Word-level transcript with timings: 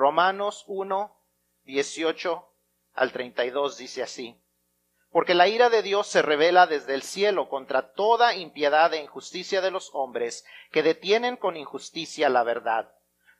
Romanos 0.00 0.64
1, 0.66 1.14
18 1.64 2.48
al 2.94 3.12
32 3.12 3.76
dice 3.76 4.02
así. 4.02 4.34
Porque 5.10 5.34
la 5.34 5.46
ira 5.46 5.68
de 5.68 5.82
Dios 5.82 6.06
se 6.06 6.22
revela 6.22 6.66
desde 6.66 6.94
el 6.94 7.02
cielo 7.02 7.50
contra 7.50 7.92
toda 7.92 8.34
impiedad 8.34 8.94
e 8.94 9.02
injusticia 9.02 9.60
de 9.60 9.70
los 9.70 9.90
hombres 9.92 10.46
que 10.72 10.82
detienen 10.82 11.36
con 11.36 11.58
injusticia 11.58 12.30
la 12.30 12.44
verdad. 12.44 12.90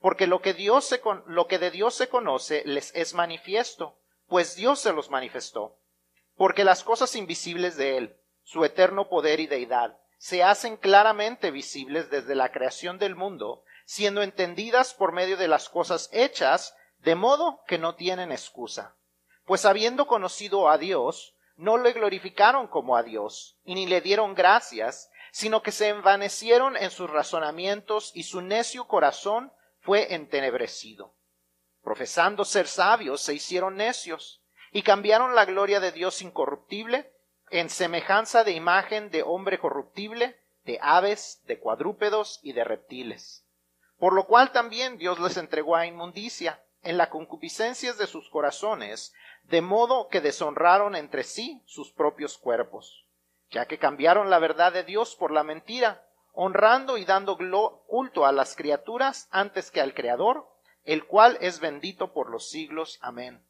Porque 0.01 0.27
lo 0.27 0.43
que, 0.43 0.53
Dios 0.53 0.85
se 0.85 1.01
lo 1.29 1.47
que 1.47 1.59
de 1.59 1.71
Dios 1.71 1.95
se 1.95 2.11
conoce 2.11 2.63
les 2.67 2.95
es 2.95 3.15
manifiesto, 3.15 3.97
pues 4.29 4.55
Dios 4.55 4.81
se 4.81 4.93
los 4.93 5.09
manifestó. 5.09 5.79
Porque 6.37 6.65
las 6.65 6.85
cosas 6.85 7.17
invisibles 7.17 7.79
de 7.79 7.97
Él, 7.97 8.17
su 8.43 8.67
eterno 8.67 9.09
poder 9.09 9.41
y 9.41 9.47
deidad, 9.47 9.99
se 10.19 10.43
hacen 10.43 10.77
claramente 10.77 11.51
visibles 11.53 12.11
desde 12.11 12.35
la 12.35 12.53
creación 12.53 12.99
del 12.99 13.17
mundo, 13.17 13.65
siendo 13.91 14.23
entendidas 14.23 14.95
por 14.95 15.11
medio 15.11 15.37
de 15.37 15.49
las 15.49 15.69
cosas 15.69 16.11
hechas, 16.13 16.77
de 16.99 17.17
modo 17.17 17.65
que 17.67 17.77
no 17.77 17.97
tienen 17.97 18.31
excusa. 18.31 18.95
Pues 19.47 19.65
habiendo 19.65 20.07
conocido 20.07 20.69
a 20.69 20.79
Dios, 20.79 21.35
no 21.57 21.77
le 21.77 21.93
glorificaron 21.93 22.69
como 22.69 22.97
a 22.97 23.03
Dios, 23.03 23.59
y 23.65 23.75
ni 23.75 23.87
le 23.89 24.01
dieron 24.01 24.37
gracias, 24.37 25.11
sino 25.33 25.65
que 25.65 25.73
se 25.73 25.89
envanecieron 25.89 26.77
en 26.77 26.93
sus 26.93 27.11
razonamientos 27.11 28.13
y 28.15 28.23
su 28.23 28.43
necio 28.43 28.87
corazón 28.87 29.53
fue 29.81 30.15
entenebrecido. 30.15 31.17
Profesando 31.83 32.45
ser 32.45 32.69
sabios, 32.69 33.21
se 33.21 33.35
hicieron 33.35 33.75
necios, 33.75 34.41
y 34.71 34.83
cambiaron 34.83 35.35
la 35.35 35.47
gloria 35.47 35.81
de 35.81 35.91
Dios 35.91 36.23
incorruptible 36.23 37.13
en 37.51 37.69
semejanza 37.69 38.45
de 38.45 38.53
imagen 38.53 39.11
de 39.11 39.25
hombre 39.25 39.59
corruptible, 39.59 40.41
de 40.63 40.79
aves, 40.81 41.43
de 41.47 41.59
cuadrúpedos 41.59 42.39
y 42.45 42.53
de 42.53 42.63
reptiles. 42.63 43.50
Por 44.01 44.15
lo 44.15 44.25
cual 44.25 44.51
también 44.51 44.97
Dios 44.97 45.21
les 45.21 45.37
entregó 45.37 45.77
a 45.77 45.87
inmundicia 45.87 46.65
en 46.83 46.97
las 46.97 47.09
concupiscencias 47.09 47.99
de 47.99 48.07
sus 48.07 48.31
corazones, 48.31 49.13
de 49.45 49.61
modo 49.61 50.09
que 50.09 50.23
deshonraron 50.23 50.97
entre 50.97 51.23
sí 51.23 51.63
sus 51.67 51.93
propios 51.93 52.39
cuerpos, 52.39 53.07
ya 53.51 53.67
que 53.67 53.79
cambiaron 53.79 54.31
la 54.31 54.39
verdad 54.39 54.73
de 54.73 54.85
Dios 54.85 55.17
por 55.17 55.31
la 55.31 55.45
mentira, 55.45 56.07
honrando 56.33 56.97
y 56.97 57.05
dando 57.05 57.37
culto 57.87 58.25
a 58.25 58.33
las 58.33 58.57
criaturas 58.57 59.29
antes 59.31 59.71
que 59.71 59.83
al 59.83 59.93
Creador, 59.93 60.49
el 60.85 61.05
cual 61.05 61.37
es 61.43 61.61
bendito 61.61 62.15
por 62.15 62.31
los 62.31 62.49
siglos. 62.49 62.99
Amén. 63.03 63.45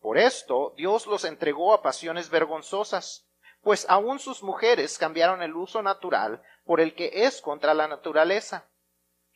Por 0.00 0.18
esto 0.18 0.74
Dios 0.76 1.06
los 1.06 1.24
entregó 1.24 1.72
a 1.72 1.82
pasiones 1.82 2.30
vergonzosas, 2.30 3.28
pues 3.62 3.86
aun 3.88 4.18
sus 4.18 4.42
mujeres 4.42 4.98
cambiaron 4.98 5.40
el 5.40 5.54
uso 5.54 5.82
natural 5.82 6.42
por 6.64 6.80
el 6.80 6.96
que 6.96 7.10
es 7.26 7.40
contra 7.40 7.74
la 7.74 7.86
naturaleza. 7.86 8.68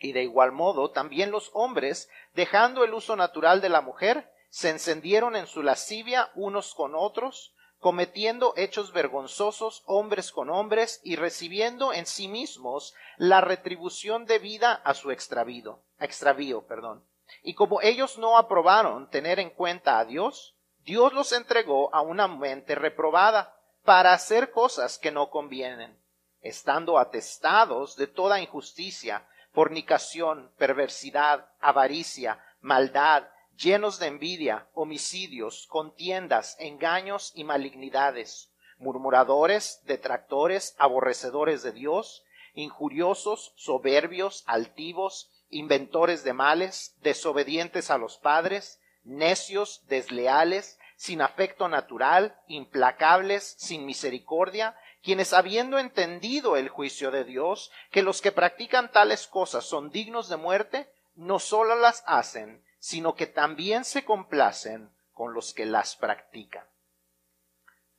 Y 0.03 0.13
de 0.13 0.25
igual 0.25 0.51
modo 0.51 0.91
también 0.91 1.31
los 1.31 1.51
hombres, 1.55 2.11
dejando 2.35 2.83
el 2.83 2.93
uso 2.93 3.15
natural 3.15 3.61
de 3.61 3.69
la 3.69 3.81
mujer, 3.81 4.31
se 4.51 4.69
encendieron 4.69 5.37
en 5.37 5.47
su 5.47 5.63
lascivia 5.63 6.31
unos 6.35 6.75
con 6.75 6.95
otros, 6.97 7.55
cometiendo 7.79 8.53
hechos 8.57 8.93
vergonzosos 8.93 9.85
hombres 9.87 10.33
con 10.33 10.51
hombres 10.51 11.01
y 11.05 11.15
recibiendo 11.15 11.93
en 11.93 12.07
sí 12.07 12.27
mismos 12.27 12.95
la 13.17 13.41
retribución 13.41 14.27
debida 14.27 14.73
a 14.73 14.95
su 14.95 15.13
extravío, 15.13 15.79
extravío, 16.01 16.67
perdón. 16.67 17.05
Y 17.45 17.55
como 17.55 17.81
ellos 17.81 18.19
no 18.19 18.37
aprobaron 18.37 19.09
tener 19.09 19.39
en 19.39 19.51
cuenta 19.51 20.01
a 20.01 20.05
Dios, 20.05 20.57
Dios 20.85 21.13
los 21.13 21.31
entregó 21.31 21.95
a 21.95 22.01
una 22.01 22.27
mente 22.27 22.75
reprobada 22.75 23.57
para 23.85 24.13
hacer 24.13 24.51
cosas 24.51 24.99
que 24.99 25.13
no 25.13 25.31
convienen, 25.31 25.97
estando 26.41 26.99
atestados 26.99 27.95
de 27.97 28.09
toda 28.09 28.41
injusticia, 28.41 29.27
fornicación, 29.53 30.51
perversidad, 30.59 31.49
avaricia, 31.61 32.43
maldad, 32.61 33.29
llenos 33.57 33.99
de 33.99 34.07
envidia, 34.07 34.69
homicidios, 34.75 35.67
contiendas, 35.69 36.57
engaños 36.59 37.33
y 37.35 37.45
malignidades, 37.45 38.51
murmuradores, 38.79 39.83
detractores, 39.85 40.75
aborrecedores 40.79 41.63
de 41.63 41.73
Dios, 41.73 42.25
injuriosos, 42.55 43.53
soberbios, 43.57 44.43
altivos, 44.47 45.31
inventores 45.51 46.25
de 46.25 46.33
males, 46.33 46.97
desobedientes 47.03 47.91
a 47.91 47.99
los 47.99 48.19
padres, 48.19 48.81
necios, 49.05 49.85
desleales, 49.87 50.79
sin 51.03 51.21
afecto 51.21 51.69
natural, 51.69 52.39
implacables, 52.47 53.57
sin 53.59 53.85
misericordia, 53.87 54.77
quienes 55.03 55.33
habiendo 55.33 55.81
entendido 55.81 56.57
el 56.57 56.69
juicio 56.69 57.11
de 57.11 57.25
Dios, 57.25 57.73
que 57.91 58.03
los 58.03 58.23
que 58.23 58.31
practican 58.31 58.93
tales 58.93 59.27
cosas 59.27 59.65
son 59.65 59.91
dignos 59.91 60.29
de 60.29 60.37
muerte, 60.37 60.89
no 61.17 61.41
sólo 61.41 61.75
las 61.75 62.05
hacen, 62.07 62.65
sino 62.79 63.17
que 63.17 63.27
también 63.27 63.85
se 63.85 64.05
complacen 64.05 64.93
con 65.13 65.35
los 65.35 65.53
que 65.53 65.67
las 65.67 65.97
practican. 65.97 66.65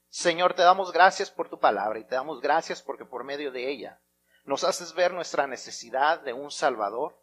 Señor, 0.07 0.53
te 0.53 0.61
damos 0.61 0.93
gracias 0.93 1.29
por 1.29 1.49
tu 1.49 1.59
palabra 1.59 1.99
y 1.99 2.05
te 2.05 2.15
damos 2.15 2.39
gracias 2.39 2.81
porque 2.81 3.03
por 3.03 3.25
medio 3.25 3.51
de 3.51 3.69
ella 3.69 3.99
nos 4.45 4.63
haces 4.63 4.93
ver 4.93 5.11
nuestra 5.11 5.45
necesidad 5.45 6.21
de 6.21 6.31
un 6.31 6.51
Salvador, 6.51 7.19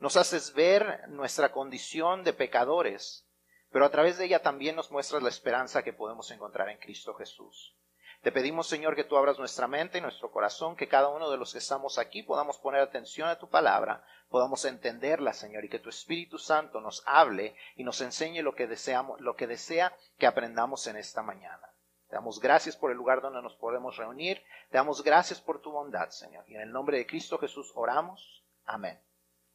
nos 0.00 0.16
haces 0.16 0.54
ver 0.54 1.08
nuestra 1.08 1.52
condición 1.52 2.24
de 2.24 2.32
pecadores, 2.32 3.29
pero 3.72 3.84
a 3.84 3.90
través 3.90 4.18
de 4.18 4.26
ella 4.26 4.42
también 4.42 4.76
nos 4.76 4.90
muestras 4.90 5.22
la 5.22 5.28
esperanza 5.28 5.82
que 5.82 5.92
podemos 5.92 6.30
encontrar 6.30 6.68
en 6.68 6.78
Cristo 6.78 7.14
Jesús. 7.14 7.76
Te 8.22 8.32
pedimos, 8.32 8.66
Señor, 8.66 8.96
que 8.96 9.04
tú 9.04 9.16
abras 9.16 9.38
nuestra 9.38 9.66
mente 9.66 9.96
y 9.96 10.00
nuestro 10.02 10.30
corazón, 10.30 10.76
que 10.76 10.88
cada 10.88 11.08
uno 11.08 11.30
de 11.30 11.38
los 11.38 11.52
que 11.52 11.58
estamos 11.58 11.98
aquí 11.98 12.22
podamos 12.22 12.58
poner 12.58 12.82
atención 12.82 13.28
a 13.28 13.38
tu 13.38 13.48
palabra, 13.48 14.04
podamos 14.28 14.64
entenderla, 14.66 15.32
Señor, 15.32 15.64
y 15.64 15.70
que 15.70 15.78
tu 15.78 15.88
Espíritu 15.88 16.36
Santo 16.36 16.82
nos 16.82 17.02
hable 17.06 17.56
y 17.76 17.84
nos 17.84 18.00
enseñe 18.02 18.42
lo 18.42 18.54
que 18.54 18.66
deseamos, 18.66 19.18
lo 19.20 19.36
que 19.36 19.46
desea 19.46 19.96
que 20.18 20.26
aprendamos 20.26 20.86
en 20.86 20.96
esta 20.96 21.22
mañana. 21.22 21.66
Te 22.10 22.16
damos 22.16 22.40
gracias 22.40 22.76
por 22.76 22.90
el 22.90 22.98
lugar 22.98 23.22
donde 23.22 23.40
nos 23.40 23.54
podemos 23.54 23.96
reunir. 23.96 24.42
Te 24.68 24.76
damos 24.76 25.02
gracias 25.02 25.40
por 25.40 25.62
tu 25.62 25.70
bondad, 25.70 26.10
Señor. 26.10 26.44
Y 26.46 26.56
en 26.56 26.60
el 26.60 26.72
nombre 26.72 26.98
de 26.98 27.06
Cristo 27.06 27.38
Jesús 27.38 27.72
oramos. 27.74 28.44
Amén. 28.66 29.00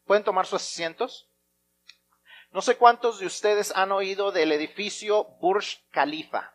¿Pueden 0.05 0.23
tomar 0.23 0.47
sus 0.47 0.61
asientos? 0.61 1.29
No 2.55 2.61
sé 2.61 2.77
cuántos 2.77 3.19
de 3.19 3.25
ustedes 3.25 3.75
han 3.75 3.91
oído 3.91 4.31
del 4.31 4.53
edificio 4.53 5.25
Burj 5.41 5.79
Khalifa. 5.91 6.53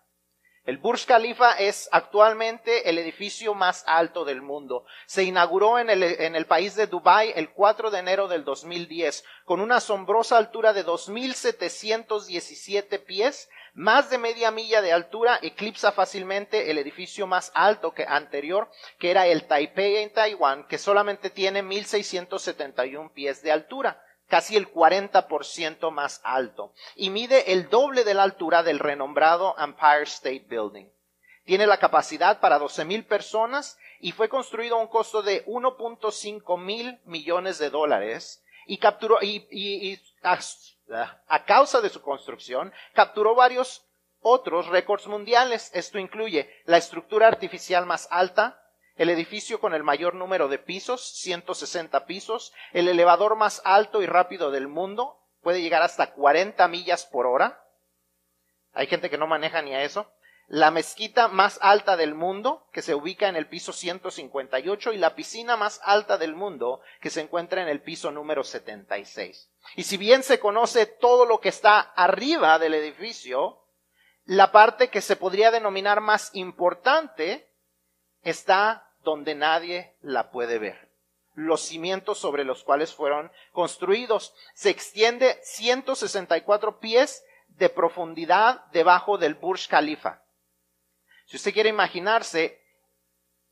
El 0.64 0.78
Burj 0.78 1.04
Khalifa 1.04 1.52
es 1.52 1.90
actualmente 1.92 2.88
el 2.88 2.96
edificio 2.96 3.52
más 3.52 3.84
alto 3.86 4.24
del 4.24 4.40
mundo. 4.40 4.86
Se 5.04 5.24
inauguró 5.24 5.78
en 5.78 5.90
el, 5.90 6.46
país 6.46 6.74
de 6.74 6.86
Dubái 6.86 7.34
el 7.36 7.50
4 7.50 7.90
de 7.90 7.98
enero 7.98 8.28
del 8.28 8.44
2010 8.44 9.26
con 9.44 9.60
una 9.60 9.76
asombrosa 9.76 10.38
altura 10.38 10.72
de 10.72 10.86
2.717 10.86 13.04
pies, 13.04 13.50
más 13.74 14.08
de 14.08 14.16
media 14.16 14.50
milla 14.50 14.80
de 14.80 14.94
altura, 14.94 15.38
eclipsa 15.42 15.92
fácilmente 15.92 16.70
el 16.70 16.78
edificio 16.78 17.26
más 17.26 17.52
alto 17.54 17.92
que 17.92 18.06
anterior, 18.06 18.70
que 18.98 19.10
era 19.10 19.26
el 19.26 19.46
Taipei 19.46 19.98
en 19.98 20.14
Taiwán, 20.14 20.66
que 20.66 20.78
solamente 20.78 21.28
tiene 21.28 21.62
1.671 21.62 23.12
pies 23.12 23.42
de 23.42 23.52
altura 23.52 24.02
casi 24.30 24.56
el 24.56 24.72
40% 24.72 25.90
más 25.90 26.20
alto, 26.24 26.72
y 26.94 27.10
mide 27.10 27.52
el 27.52 27.68
doble 27.68 28.04
de 28.04 28.14
la 28.14 28.22
altura 28.22 28.62
del 28.62 28.78
renombrado 28.78 29.54
Empire 29.58 30.04
State 30.04 30.46
Building. 30.48 30.86
Tiene 31.44 31.66
la 31.66 31.78
capacidad 31.78 32.38
para 32.38 32.58
12 32.58 32.84
mil 32.84 33.04
personas 33.04 33.76
y 33.98 34.12
fue 34.12 34.28
construido 34.28 34.76
a 34.76 34.80
un 34.80 34.86
costo 34.86 35.22
de 35.22 35.44
1.5 35.46 36.58
mil 36.58 37.00
millones 37.04 37.58
de 37.58 37.70
dólares 37.70 38.42
y 38.66 38.78
capturó, 38.78 39.18
y, 39.20 40.00
a, 40.22 40.38
a 41.26 41.44
causa 41.44 41.80
de 41.80 41.88
su 41.88 42.00
construcción, 42.00 42.72
capturó 42.94 43.34
varios 43.34 43.84
otros 44.20 44.68
récords 44.68 45.08
mundiales. 45.08 45.72
Esto 45.74 45.98
incluye 45.98 46.48
la 46.66 46.76
estructura 46.76 47.26
artificial 47.26 47.84
más 47.84 48.06
alta, 48.12 48.59
el 49.00 49.08
edificio 49.08 49.60
con 49.60 49.72
el 49.72 49.82
mayor 49.82 50.14
número 50.14 50.48
de 50.48 50.58
pisos, 50.58 51.00
160 51.20 52.04
pisos, 52.04 52.52
el 52.74 52.86
elevador 52.86 53.34
más 53.34 53.62
alto 53.64 54.02
y 54.02 54.06
rápido 54.06 54.50
del 54.50 54.68
mundo, 54.68 55.18
puede 55.40 55.62
llegar 55.62 55.80
hasta 55.80 56.12
40 56.12 56.68
millas 56.68 57.06
por 57.06 57.24
hora. 57.24 57.64
Hay 58.74 58.88
gente 58.88 59.08
que 59.08 59.16
no 59.16 59.26
maneja 59.26 59.62
ni 59.62 59.74
a 59.74 59.84
eso. 59.84 60.12
La 60.48 60.70
mezquita 60.70 61.28
más 61.28 61.58
alta 61.62 61.96
del 61.96 62.14
mundo, 62.14 62.68
que 62.74 62.82
se 62.82 62.94
ubica 62.94 63.28
en 63.28 63.36
el 63.36 63.46
piso 63.46 63.72
158, 63.72 64.92
y 64.92 64.98
la 64.98 65.14
piscina 65.14 65.56
más 65.56 65.80
alta 65.82 66.18
del 66.18 66.34
mundo, 66.34 66.82
que 67.00 67.08
se 67.08 67.22
encuentra 67.22 67.62
en 67.62 67.68
el 67.68 67.80
piso 67.80 68.10
número 68.10 68.44
76. 68.44 69.50
Y 69.76 69.84
si 69.84 69.96
bien 69.96 70.22
se 70.22 70.38
conoce 70.40 70.84
todo 70.84 71.24
lo 71.24 71.40
que 71.40 71.48
está 71.48 71.80
arriba 71.80 72.58
del 72.58 72.74
edificio, 72.74 73.62
la 74.26 74.52
parte 74.52 74.90
que 74.90 75.00
se 75.00 75.16
podría 75.16 75.50
denominar 75.50 76.02
más 76.02 76.30
importante 76.34 77.48
está 78.20 78.88
donde 79.02 79.34
nadie 79.34 79.94
la 80.02 80.30
puede 80.30 80.58
ver. 80.58 80.88
Los 81.34 81.62
cimientos 81.62 82.18
sobre 82.18 82.44
los 82.44 82.64
cuales 82.64 82.92
fueron 82.92 83.30
construidos. 83.52 84.34
Se 84.54 84.70
extiende 84.70 85.38
164 85.42 86.80
pies 86.80 87.24
de 87.48 87.68
profundidad 87.68 88.64
debajo 88.72 89.18
del 89.18 89.34
Burj 89.34 89.68
Khalifa. 89.68 90.22
Si 91.26 91.36
usted 91.36 91.52
quiere 91.52 91.68
imaginarse, 91.68 92.60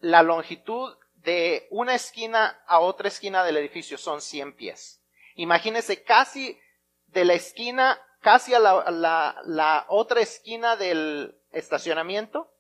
la 0.00 0.22
longitud 0.22 0.96
de 1.16 1.66
una 1.70 1.94
esquina 1.94 2.60
a 2.66 2.80
otra 2.80 3.08
esquina 3.08 3.44
del 3.44 3.56
edificio 3.56 3.98
son 3.98 4.20
100 4.20 4.54
pies. 4.54 5.00
Imagínese 5.34 6.02
casi 6.02 6.58
de 7.06 7.24
la 7.24 7.34
esquina 7.34 8.00
casi 8.20 8.54
a 8.54 8.58
la, 8.58 8.90
la, 8.90 9.40
la 9.44 9.86
otra 9.88 10.20
esquina 10.20 10.76
del 10.76 11.36
estacionamiento 11.52 12.52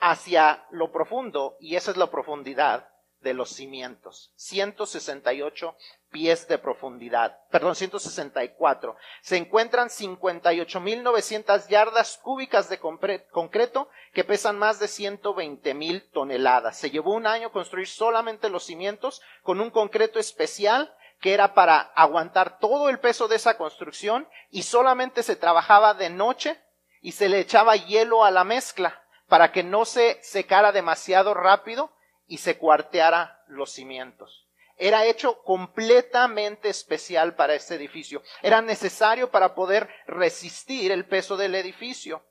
hacia 0.00 0.66
lo 0.70 0.90
profundo, 0.90 1.56
y 1.60 1.76
esa 1.76 1.90
es 1.90 1.96
la 1.96 2.10
profundidad 2.10 2.88
de 3.20 3.34
los 3.34 3.50
cimientos. 3.50 4.32
168 4.36 5.76
pies 6.10 6.48
de 6.48 6.58
profundidad, 6.58 7.38
perdón, 7.50 7.76
164. 7.76 8.96
Se 9.20 9.36
encuentran 9.36 9.88
58.900 9.88 11.68
yardas 11.68 12.18
cúbicas 12.18 12.68
de 12.68 12.78
concreto 12.78 13.88
que 14.12 14.24
pesan 14.24 14.58
más 14.58 14.78
de 14.80 14.86
120.000 14.86 16.10
toneladas. 16.12 16.78
Se 16.78 16.90
llevó 16.90 17.14
un 17.14 17.26
año 17.26 17.52
construir 17.52 17.86
solamente 17.86 18.48
los 18.48 18.64
cimientos 18.64 19.22
con 19.42 19.60
un 19.60 19.70
concreto 19.70 20.18
especial 20.18 20.94
que 21.20 21.34
era 21.34 21.52
para 21.52 21.78
aguantar 21.94 22.58
todo 22.58 22.88
el 22.88 22.98
peso 22.98 23.28
de 23.28 23.36
esa 23.36 23.58
construcción 23.58 24.26
y 24.50 24.62
solamente 24.62 25.22
se 25.22 25.36
trabajaba 25.36 25.92
de 25.92 26.08
noche 26.08 26.58
y 27.02 27.12
se 27.12 27.28
le 27.28 27.40
echaba 27.40 27.76
hielo 27.76 28.24
a 28.24 28.30
la 28.30 28.44
mezcla 28.44 29.02
para 29.30 29.52
que 29.52 29.62
no 29.62 29.84
se 29.84 30.18
secara 30.22 30.72
demasiado 30.72 31.34
rápido 31.34 31.92
y 32.26 32.38
se 32.38 32.58
cuarteara 32.58 33.44
los 33.46 33.70
cimientos. 33.70 34.48
Era 34.76 35.04
hecho 35.04 35.42
completamente 35.44 36.68
especial 36.68 37.36
para 37.36 37.54
este 37.54 37.76
edificio. 37.76 38.22
Era 38.42 38.60
necesario 38.60 39.30
para 39.30 39.54
poder 39.54 39.88
resistir 40.06 40.90
el 40.90 41.06
peso 41.06 41.36
del 41.36 41.54
edificio. 41.54 42.24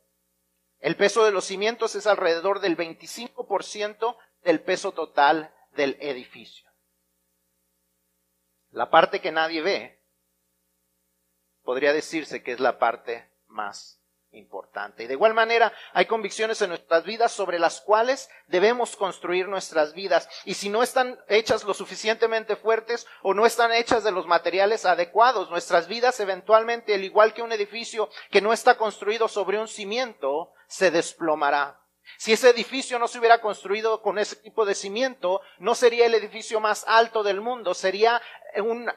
El 0.79 0.97
peso 0.97 1.23
de 1.23 1.31
los 1.31 1.45
cimientos 1.45 1.95
es 1.95 2.05
alrededor 2.05 2.59
del 2.59 2.75
25% 2.75 4.17
del 4.43 4.61
peso 4.61 4.91
total 4.91 5.55
del 5.71 5.95
edificio. 6.01 6.69
La 8.71 8.89
parte 8.89 9.21
que 9.21 9.31
nadie 9.31 9.61
ve 9.61 10.03
podría 11.63 11.93
decirse 11.93 12.43
que 12.43 12.51
es 12.51 12.59
la 12.59 12.77
parte 12.77 13.31
más 13.47 13.99
importante. 14.31 15.03
Y 15.03 15.07
de 15.07 15.13
igual 15.13 15.33
manera, 15.33 15.73
hay 15.93 16.05
convicciones 16.05 16.61
en 16.61 16.69
nuestras 16.69 17.03
vidas 17.03 17.31
sobre 17.31 17.59
las 17.59 17.81
cuales 17.81 18.29
debemos 18.47 18.95
construir 18.95 19.47
nuestras 19.47 19.93
vidas. 19.93 20.29
Y 20.45 20.53
si 20.53 20.69
no 20.69 20.83
están 20.83 21.19
hechas 21.27 21.63
lo 21.63 21.73
suficientemente 21.73 22.55
fuertes 22.55 23.07
o 23.21 23.33
no 23.33 23.45
están 23.45 23.71
hechas 23.71 24.03
de 24.03 24.11
los 24.11 24.27
materiales 24.27 24.85
adecuados, 24.85 25.49
nuestras 25.49 25.87
vidas 25.87 26.19
eventualmente, 26.19 26.93
al 26.93 27.03
igual 27.03 27.33
que 27.33 27.41
un 27.41 27.51
edificio 27.51 28.09
que 28.31 28.41
no 28.41 28.53
está 28.53 28.77
construido 28.77 29.27
sobre 29.27 29.59
un 29.59 29.67
cimiento, 29.67 30.53
se 30.67 30.91
desplomará. 30.91 31.79
Si 32.17 32.33
ese 32.33 32.49
edificio 32.49 32.99
no 32.99 33.07
se 33.07 33.19
hubiera 33.19 33.39
construido 33.39 34.01
con 34.01 34.17
ese 34.17 34.35
tipo 34.37 34.65
de 34.65 34.75
cimiento, 34.75 35.41
no 35.59 35.75
sería 35.75 36.05
el 36.05 36.15
edificio 36.15 36.59
más 36.59 36.83
alto 36.87 37.23
del 37.23 37.39
mundo, 37.39 37.73
sería 37.73 38.21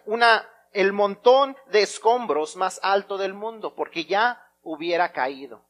una, 0.07 0.51
el 0.73 0.93
montón 0.93 1.57
de 1.67 1.83
escombros 1.83 2.57
más 2.57 2.81
alto 2.83 3.19
del 3.19 3.35
mundo, 3.35 3.75
porque 3.75 4.07
ya 4.07 4.43
hubiera 4.63 5.13
caído. 5.13 5.65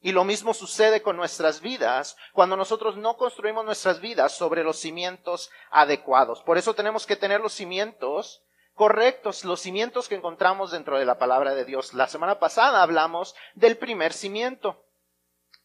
Y 0.00 0.12
lo 0.12 0.24
mismo 0.24 0.54
sucede 0.54 1.02
con 1.02 1.16
nuestras 1.16 1.60
vidas 1.60 2.16
cuando 2.32 2.56
nosotros 2.56 2.96
no 2.96 3.16
construimos 3.16 3.64
nuestras 3.64 4.00
vidas 4.00 4.32
sobre 4.32 4.62
los 4.62 4.78
cimientos 4.78 5.50
adecuados. 5.70 6.42
Por 6.42 6.58
eso 6.58 6.74
tenemos 6.74 7.06
que 7.06 7.16
tener 7.16 7.40
los 7.40 7.52
cimientos 7.52 8.42
correctos, 8.74 9.44
los 9.44 9.60
cimientos 9.60 10.08
que 10.08 10.14
encontramos 10.14 10.70
dentro 10.70 10.98
de 10.98 11.06
la 11.06 11.18
palabra 11.18 11.54
de 11.54 11.64
Dios. 11.64 11.94
La 11.94 12.06
semana 12.06 12.38
pasada 12.38 12.82
hablamos 12.82 13.34
del 13.54 13.78
primer 13.78 14.12
cimiento. 14.12 14.84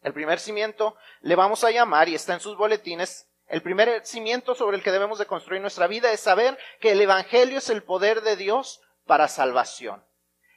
El 0.02 0.12
primer 0.12 0.40
cimiento 0.40 0.96
le 1.20 1.36
vamos 1.36 1.62
a 1.62 1.70
llamar, 1.70 2.08
y 2.08 2.14
está 2.14 2.34
en 2.34 2.40
sus 2.40 2.56
boletines, 2.56 3.28
el 3.46 3.62
primer 3.62 4.04
cimiento 4.06 4.54
sobre 4.54 4.78
el 4.78 4.82
que 4.82 4.90
debemos 4.90 5.18
de 5.18 5.26
construir 5.26 5.60
nuestra 5.60 5.86
vida 5.86 6.10
es 6.10 6.20
saber 6.20 6.58
que 6.80 6.92
el 6.92 7.00
Evangelio 7.00 7.58
es 7.58 7.68
el 7.68 7.82
poder 7.82 8.22
de 8.22 8.36
Dios 8.36 8.80
para 9.06 9.28
salvación. 9.28 10.02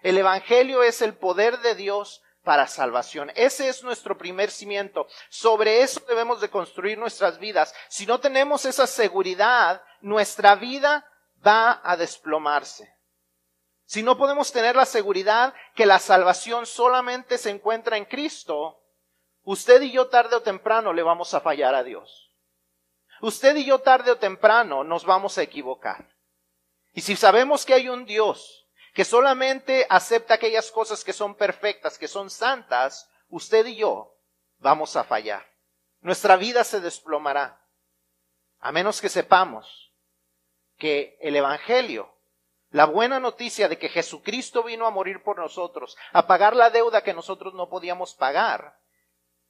El 0.05 0.19
Evangelio 0.19 0.83
es 0.83 1.01
el 1.01 1.17
poder 1.17 1.61
de 1.61 1.73
Dios 1.73 2.21
para 2.43 2.67
salvación. 2.67 3.31
Ese 3.33 3.69
es 3.69 3.81
nuestro 3.81 4.19
primer 4.19 4.51
cimiento. 4.51 5.07
Sobre 5.29 5.81
eso 5.81 5.99
debemos 6.07 6.39
de 6.41 6.51
construir 6.51 6.99
nuestras 6.99 7.39
vidas. 7.39 7.73
Si 7.89 8.05
no 8.05 8.19
tenemos 8.19 8.65
esa 8.65 8.85
seguridad, 8.85 9.81
nuestra 10.01 10.53
vida 10.53 11.09
va 11.43 11.81
a 11.83 11.97
desplomarse. 11.97 12.87
Si 13.85 14.03
no 14.03 14.15
podemos 14.15 14.51
tener 14.51 14.75
la 14.75 14.85
seguridad 14.85 15.55
que 15.73 15.87
la 15.87 15.97
salvación 15.97 16.67
solamente 16.67 17.39
se 17.39 17.49
encuentra 17.49 17.97
en 17.97 18.05
Cristo, 18.05 18.83
usted 19.41 19.81
y 19.81 19.91
yo 19.91 20.09
tarde 20.09 20.35
o 20.35 20.43
temprano 20.43 20.93
le 20.93 21.01
vamos 21.01 21.33
a 21.33 21.41
fallar 21.41 21.73
a 21.73 21.81
Dios. 21.81 22.31
Usted 23.21 23.55
y 23.55 23.65
yo 23.65 23.79
tarde 23.79 24.11
o 24.11 24.19
temprano 24.19 24.83
nos 24.83 25.03
vamos 25.03 25.39
a 25.39 25.41
equivocar. 25.41 26.15
Y 26.93 27.01
si 27.01 27.15
sabemos 27.15 27.65
que 27.65 27.73
hay 27.73 27.89
un 27.89 28.05
Dios 28.05 28.64
que 28.95 29.03
solamente 29.03 29.85
acepta 29.89 30.35
aquellas 30.35 30.71
cosas 30.71 31.03
que 31.03 31.11
son 31.11 31.35
perfectas, 31.35 31.97
que 31.97 32.07
son 32.07 32.29
santas, 32.29 33.11
usted 33.27 33.65
y 33.65 33.75
yo 33.75 34.15
vamos 34.59 34.95
a 34.95 35.03
fallar. 35.03 35.45
Nuestra 35.99 36.37
vida 36.37 36.63
se 36.63 36.79
desplomará. 36.79 37.61
A 38.61 38.71
menos 38.71 39.01
que 39.01 39.09
sepamos 39.09 39.91
que 40.77 41.17
el 41.19 41.35
Evangelio, 41.35 42.09
la 42.71 42.85
buena 42.85 43.19
noticia 43.19 43.67
de 43.67 43.77
que 43.77 43.89
Jesucristo 43.89 44.63
vino 44.63 44.87
a 44.87 44.91
morir 44.91 45.21
por 45.23 45.39
nosotros, 45.39 45.97
a 46.13 46.25
pagar 46.25 46.55
la 46.55 46.69
deuda 46.69 47.03
que 47.03 47.13
nosotros 47.13 47.53
no 47.53 47.67
podíamos 47.67 48.13
pagar, 48.15 48.79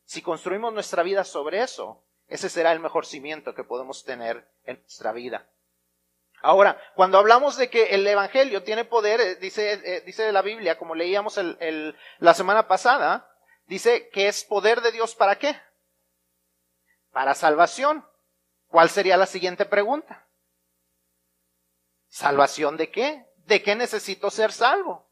si 0.06 0.24
construimos 0.24 0.74
nuestra 0.74 1.04
vida 1.04 1.24
sobre 1.24 1.62
eso, 1.62 2.04
ese 2.28 2.50
será 2.50 2.72
el 2.72 2.80
mejor 2.80 3.06
cimiento 3.06 3.54
que 3.54 3.64
podemos 3.64 4.04
tener 4.04 4.48
en 4.64 4.80
nuestra 4.82 5.12
vida. 5.12 5.48
Ahora, 6.46 6.80
cuando 6.94 7.18
hablamos 7.18 7.58
de 7.58 7.72
que 7.72 7.86
el 7.96 8.06
Evangelio 8.06 8.62
tiene 8.62 8.86
poder, 8.86 9.20
eh, 9.20 9.36
dice, 9.38 9.82
eh, 9.84 10.02
dice 10.06 10.32
la 10.32 10.44
Biblia, 10.44 10.78
como 10.78 10.94
leíamos 10.94 11.40
el, 11.40 11.98
la 12.20 12.36
semana 12.36 12.68
pasada, 12.68 13.36
dice 13.66 14.10
que 14.10 14.28
es 14.28 14.44
poder 14.44 14.82
de 14.82 14.92
Dios 14.92 15.16
para 15.16 15.40
qué? 15.40 15.60
Para 17.10 17.34
salvación. 17.34 18.08
¿Cuál 18.68 18.92
sería 18.92 19.18
la 19.18 19.26
siguiente 19.26 19.66
pregunta? 19.66 20.28
¿Salvación 22.10 22.78
de 22.78 22.92
qué? 22.92 23.26
¿De 23.38 23.64
qué 23.64 23.74
necesito 23.74 24.30
ser 24.30 24.52
salvo? 24.52 25.10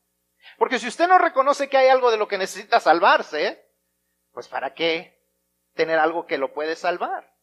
Porque 0.59 0.77
si 0.77 0.88
usted 0.88 1.07
no 1.07 1.18
reconoce 1.18 1.68
que 1.68 1.77
hay 1.77 1.88
algo 1.88 2.12
de 2.12 2.18
lo 2.18 2.27
que 2.27 2.38
necesita 2.38 2.79
salvarse, 2.79 3.68
pues 4.33 4.47
¿para 4.47 4.75
qué 4.75 5.19
tener 5.74 5.97
algo 5.97 6.27
que 6.27 6.38
lo 6.38 6.53
puede 6.53 6.75
salvar? 6.75 7.33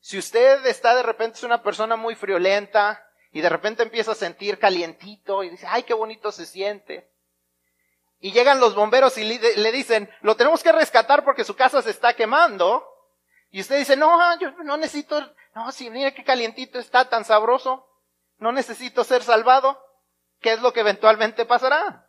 Si 0.00 0.18
usted 0.18 0.66
está 0.66 0.94
de 0.94 1.02
repente 1.02 1.38
es 1.38 1.44
una 1.44 1.62
persona 1.62 1.96
muy 1.96 2.14
friolenta, 2.14 3.05
y 3.36 3.42
de 3.42 3.50
repente 3.50 3.82
empieza 3.82 4.12
a 4.12 4.14
sentir 4.14 4.58
calientito 4.58 5.44
y 5.44 5.50
dice, 5.50 5.66
ay, 5.68 5.82
qué 5.82 5.92
bonito 5.92 6.32
se 6.32 6.46
siente. 6.46 7.12
Y 8.18 8.32
llegan 8.32 8.60
los 8.60 8.74
bomberos 8.74 9.18
y 9.18 9.24
le, 9.24 9.72
dicen, 9.72 10.08
lo 10.22 10.36
tenemos 10.36 10.62
que 10.62 10.72
rescatar 10.72 11.22
porque 11.22 11.44
su 11.44 11.54
casa 11.54 11.82
se 11.82 11.90
está 11.90 12.14
quemando. 12.14 12.82
Y 13.50 13.60
usted 13.60 13.76
dice, 13.76 13.94
no, 13.94 14.40
yo 14.40 14.52
no 14.64 14.78
necesito, 14.78 15.20
no, 15.54 15.70
si 15.70 15.90
mira 15.90 16.14
qué 16.14 16.24
calientito 16.24 16.78
está, 16.78 17.10
tan 17.10 17.26
sabroso, 17.26 17.86
no 18.38 18.52
necesito 18.52 19.04
ser 19.04 19.22
salvado. 19.22 19.84
¿Qué 20.40 20.54
es 20.54 20.62
lo 20.62 20.72
que 20.72 20.80
eventualmente 20.80 21.44
pasará? 21.44 22.08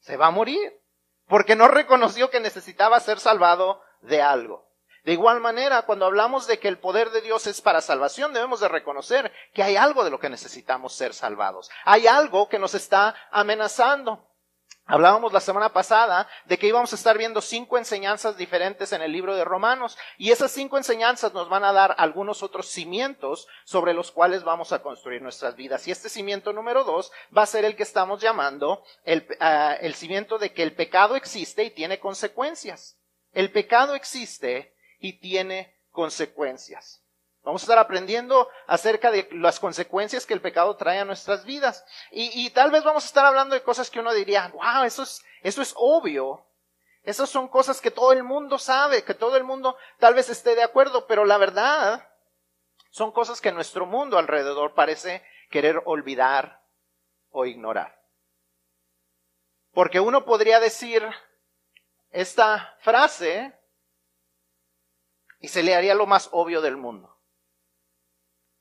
Se 0.00 0.16
va 0.16 0.26
a 0.26 0.32
morir, 0.32 0.80
porque 1.28 1.54
no 1.54 1.68
reconoció 1.68 2.28
que 2.28 2.40
necesitaba 2.40 2.98
ser 2.98 3.20
salvado 3.20 3.80
de 4.00 4.20
algo. 4.20 4.65
De 5.06 5.12
igual 5.12 5.40
manera, 5.40 5.82
cuando 5.82 6.04
hablamos 6.04 6.48
de 6.48 6.58
que 6.58 6.66
el 6.66 6.80
poder 6.80 7.10
de 7.10 7.20
Dios 7.20 7.46
es 7.46 7.60
para 7.60 7.80
salvación, 7.80 8.32
debemos 8.32 8.58
de 8.58 8.66
reconocer 8.66 9.32
que 9.54 9.62
hay 9.62 9.76
algo 9.76 10.02
de 10.02 10.10
lo 10.10 10.18
que 10.18 10.28
necesitamos 10.28 10.94
ser 10.94 11.14
salvados. 11.14 11.70
Hay 11.84 12.08
algo 12.08 12.48
que 12.48 12.58
nos 12.58 12.74
está 12.74 13.14
amenazando. 13.30 14.28
Hablábamos 14.84 15.32
la 15.32 15.38
semana 15.38 15.72
pasada 15.72 16.28
de 16.46 16.58
que 16.58 16.66
íbamos 16.66 16.92
a 16.92 16.96
estar 16.96 17.16
viendo 17.16 17.40
cinco 17.40 17.78
enseñanzas 17.78 18.36
diferentes 18.36 18.90
en 18.90 19.00
el 19.00 19.12
libro 19.12 19.36
de 19.36 19.44
Romanos 19.44 19.96
y 20.18 20.32
esas 20.32 20.50
cinco 20.50 20.76
enseñanzas 20.76 21.32
nos 21.32 21.48
van 21.48 21.62
a 21.62 21.72
dar 21.72 21.94
algunos 21.98 22.42
otros 22.42 22.66
cimientos 22.66 23.46
sobre 23.64 23.94
los 23.94 24.10
cuales 24.10 24.42
vamos 24.42 24.72
a 24.72 24.82
construir 24.82 25.22
nuestras 25.22 25.54
vidas. 25.54 25.86
Y 25.86 25.92
este 25.92 26.08
cimiento 26.08 26.52
número 26.52 26.82
dos 26.82 27.12
va 27.36 27.42
a 27.42 27.46
ser 27.46 27.64
el 27.64 27.76
que 27.76 27.84
estamos 27.84 28.20
llamando 28.20 28.82
el, 29.04 29.24
ah, 29.38 29.76
cimiento 29.94 30.38
de 30.38 30.52
que 30.52 30.64
el 30.64 30.74
pecado 30.74 31.14
existe 31.14 31.62
y 31.62 31.70
tiene 31.70 32.00
consecuencias. 32.00 32.98
El 33.32 33.52
pecado 33.52 33.94
existe 33.94 34.74
y 34.98 35.14
tiene 35.20 35.76
consecuencias. 35.90 37.02
Vamos 37.46 37.62
a 37.62 37.66
estar 37.66 37.78
aprendiendo 37.78 38.50
acerca 38.66 39.12
de 39.12 39.28
las 39.30 39.60
consecuencias 39.60 40.26
que 40.26 40.34
el 40.34 40.40
pecado 40.40 40.76
trae 40.76 40.98
a 40.98 41.04
nuestras 41.04 41.44
vidas. 41.44 41.84
Y, 42.10 42.50
tal 42.50 42.72
vez 42.72 42.82
vamos 42.82 43.04
a 43.04 43.06
estar 43.06 43.24
hablando 43.24 43.54
de 43.54 43.62
cosas 43.62 43.88
que 43.88 44.00
uno 44.00 44.12
diría, 44.12 44.48
wow, 44.48 44.82
eso 44.84 45.04
es, 45.04 45.24
eso 45.42 45.62
es 45.62 45.72
obvio. 45.76 46.44
Esas 47.04 47.30
son 47.30 47.46
cosas 47.46 47.80
que 47.80 47.92
todo 47.92 48.12
el 48.12 48.24
mundo 48.24 48.58
sabe, 48.58 49.04
que 49.04 49.14
todo 49.14 49.36
el 49.36 49.44
mundo 49.44 49.76
tal 50.00 50.14
vez 50.14 50.28
esté 50.28 50.56
de 50.56 50.64
acuerdo, 50.64 51.06
pero 51.06 51.24
la 51.24 51.38
verdad 51.38 52.08
son 52.90 53.12
cosas 53.12 53.40
que 53.40 53.52
nuestro 53.52 53.86
mundo 53.86 54.18
alrededor 54.18 54.74
parece 54.74 55.22
querer 55.48 55.80
olvidar 55.84 56.64
o 57.30 57.46
ignorar. 57.46 58.02
Porque 59.70 60.00
uno 60.00 60.24
podría 60.24 60.58
decir 60.58 61.08
esta 62.10 62.76
frase 62.80 63.55
y 65.46 65.48
se 65.48 65.62
le 65.62 65.76
haría 65.76 65.94
lo 65.94 66.06
más 66.06 66.28
obvio 66.32 66.60
del 66.60 66.76
mundo. 66.76 67.16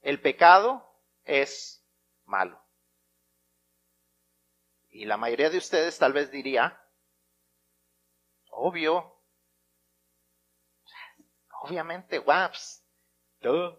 El 0.01 0.22
pecado 0.22 0.88
es 1.24 1.84
malo. 2.25 2.63
Y 4.92 5.06
la 5.06 5.18
mayoría 5.18 5.50
de 5.50 5.58
ustedes 5.58 5.98
tal 5.98 6.13
vez 6.13 6.30
diría, 6.30 6.80
obvio, 8.51 9.20
obviamente, 11.63 12.20
waps, 12.20 12.86
duh. 13.42 13.75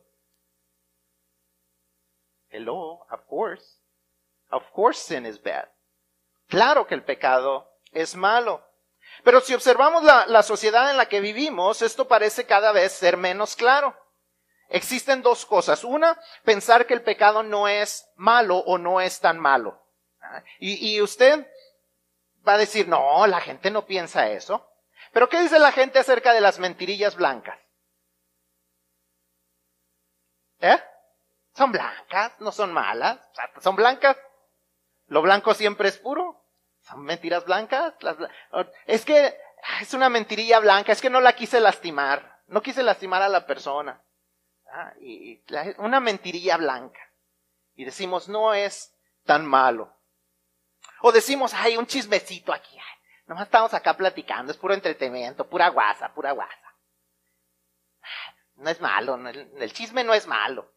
Hello, 2.49 3.07
of 3.09 3.25
course. 3.29 3.81
Of 4.51 4.69
course 4.73 4.99
sin 4.99 5.27
is 5.27 5.41
bad. 5.41 5.69
Claro 6.49 6.89
que 6.89 6.97
el 6.97 7.05
pecado 7.05 7.71
es 7.93 8.17
malo. 8.17 8.69
Pero 9.27 9.41
si 9.41 9.55
observamos 9.55 10.05
la, 10.05 10.43
sociedad 10.45 10.89
en 10.89 10.97
la 10.97 11.09
que 11.09 11.21
vivimos, 11.21 11.83
esto 11.83 12.07
parece 12.07 12.47
cada 12.47 12.71
vez 12.71 12.93
ser 12.93 13.17
menos 13.17 13.57
claro. 13.57 14.01
Existen 14.69 15.21
dos 15.21 15.45
cosas. 15.45 15.83
Una, 15.83 16.17
pensar 16.45 16.87
que 16.87 16.95
el 16.95 17.03
pecado 17.03 17.43
no 17.43 17.67
es 17.67 18.09
malo 18.15 18.59
o 18.59 18.79
no 18.79 19.01
es 19.01 19.19
tan 19.19 19.41
malo. 19.41 19.85
Y, 20.61 20.95
y 20.95 21.03
usted 21.03 21.45
va 22.47 22.53
a 22.53 22.59
decir, 22.59 22.87
no, 22.87 23.27
la 23.27 23.41
gente 23.41 23.69
no 23.69 23.85
piensa 23.85 24.31
eso. 24.31 24.65
Pero 25.11 25.29
¿qué 25.29 25.41
dice 25.41 25.59
la 25.59 25.73
gente 25.73 25.99
acerca 25.99 26.33
de 26.33 26.41
las 26.41 26.61
mentirillas 26.61 27.17
blancas? 27.17 27.59
¿Eh? 30.61 30.81
Son 31.57 31.73
blancas, 31.73 32.31
no 32.39 32.53
son 32.53 32.73
malas, 32.73 33.19
son 33.61 33.75
blancas. 33.75 34.17
Lo 35.09 35.21
blanco 35.21 35.53
siempre 35.53 35.89
es 35.89 35.99
puro. 35.99 36.46
Son 36.89 37.03
mentiras 37.03 37.45
blancas. 37.45 37.95
es 38.87 39.05
que 39.05 39.37
es 39.81 39.95
una 39.95 40.09
mentirilla 40.09 40.61
blanca, 40.61 40.93
es 40.93 41.01
que 41.01 41.11
no 41.11 41.21
la 41.21 41.35
quise 41.35 41.59
lastimar, 41.59 42.41
no 42.47 42.63
quise 42.63 42.83
lastimar 42.83 43.23
a 43.23 43.29
la 43.29 43.45
persona. 43.47 44.01
Ah, 44.71 44.93
y, 45.01 45.43
una 45.79 46.01
mentirilla 46.01 46.57
blanca. 46.57 47.01
Y 47.75 47.85
decimos, 47.85 48.29
no 48.29 48.55
es 48.55 48.95
tan 49.25 49.45
malo. 49.45 49.93
O 51.01 51.11
decimos, 51.11 51.53
hay 51.55 51.77
un 51.77 51.87
chismecito 51.87 52.53
aquí. 52.53 52.79
nomás 53.27 53.47
estamos 53.47 53.75
acá 53.75 53.97
platicando, 53.97 54.53
es 54.53 54.59
puro 54.59 54.75
entretenimiento, 54.75 55.49
pura 55.49 55.69
guasa, 55.69 56.15
pura 56.15 56.33
guasa. 56.33 56.75
No 58.55 58.71
es 58.71 58.81
malo, 58.81 59.17
el, 59.29 59.73
chisme 59.73 60.05
no 60.05 60.15
es 60.15 60.27
malo. 60.27 60.73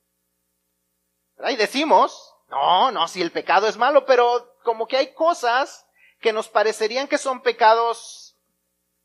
Y 1.48 1.56
decimos, 1.56 2.36
no, 2.48 2.92
no, 2.92 3.08
si 3.08 3.22
el 3.22 3.32
pecado 3.32 3.68
es 3.68 3.78
malo, 3.78 4.06
pero 4.06 4.58
como 4.64 4.88
que 4.88 4.98
hay 4.98 5.14
cosas 5.14 5.86
que 6.20 6.34
nos 6.34 6.50
parecerían 6.50 7.08
que 7.08 7.18
son 7.18 7.42
pecados, 7.42 8.36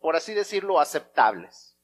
por 0.01 0.17
así 0.17 0.35
decirlo, 0.35 0.81
aceptables. 0.81 1.77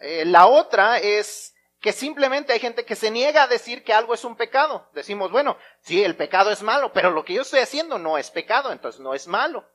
Eh, 0.00 0.24
la 0.24 0.46
otra 0.46 0.98
es 0.98 1.54
que 1.80 1.92
simplemente 1.92 2.52
hay 2.52 2.60
gente 2.60 2.84
que 2.84 2.96
se 2.96 3.10
niega 3.10 3.42
a 3.42 3.48
decir 3.48 3.84
que 3.84 3.92
algo 3.92 4.14
es 4.14 4.24
un 4.24 4.36
pecado. 4.36 4.88
Decimos, 4.92 5.30
bueno, 5.30 5.58
sí, 5.82 6.02
el 6.02 6.16
pecado 6.16 6.50
es 6.50 6.62
malo, 6.62 6.92
pero 6.92 7.10
lo 7.10 7.24
que 7.24 7.34
yo 7.34 7.42
estoy 7.42 7.60
haciendo 7.60 7.98
no 7.98 8.16
es 8.16 8.30
pecado, 8.30 8.72
entonces 8.72 9.00
no 9.00 9.14
es 9.14 9.26
malo. 9.26 9.68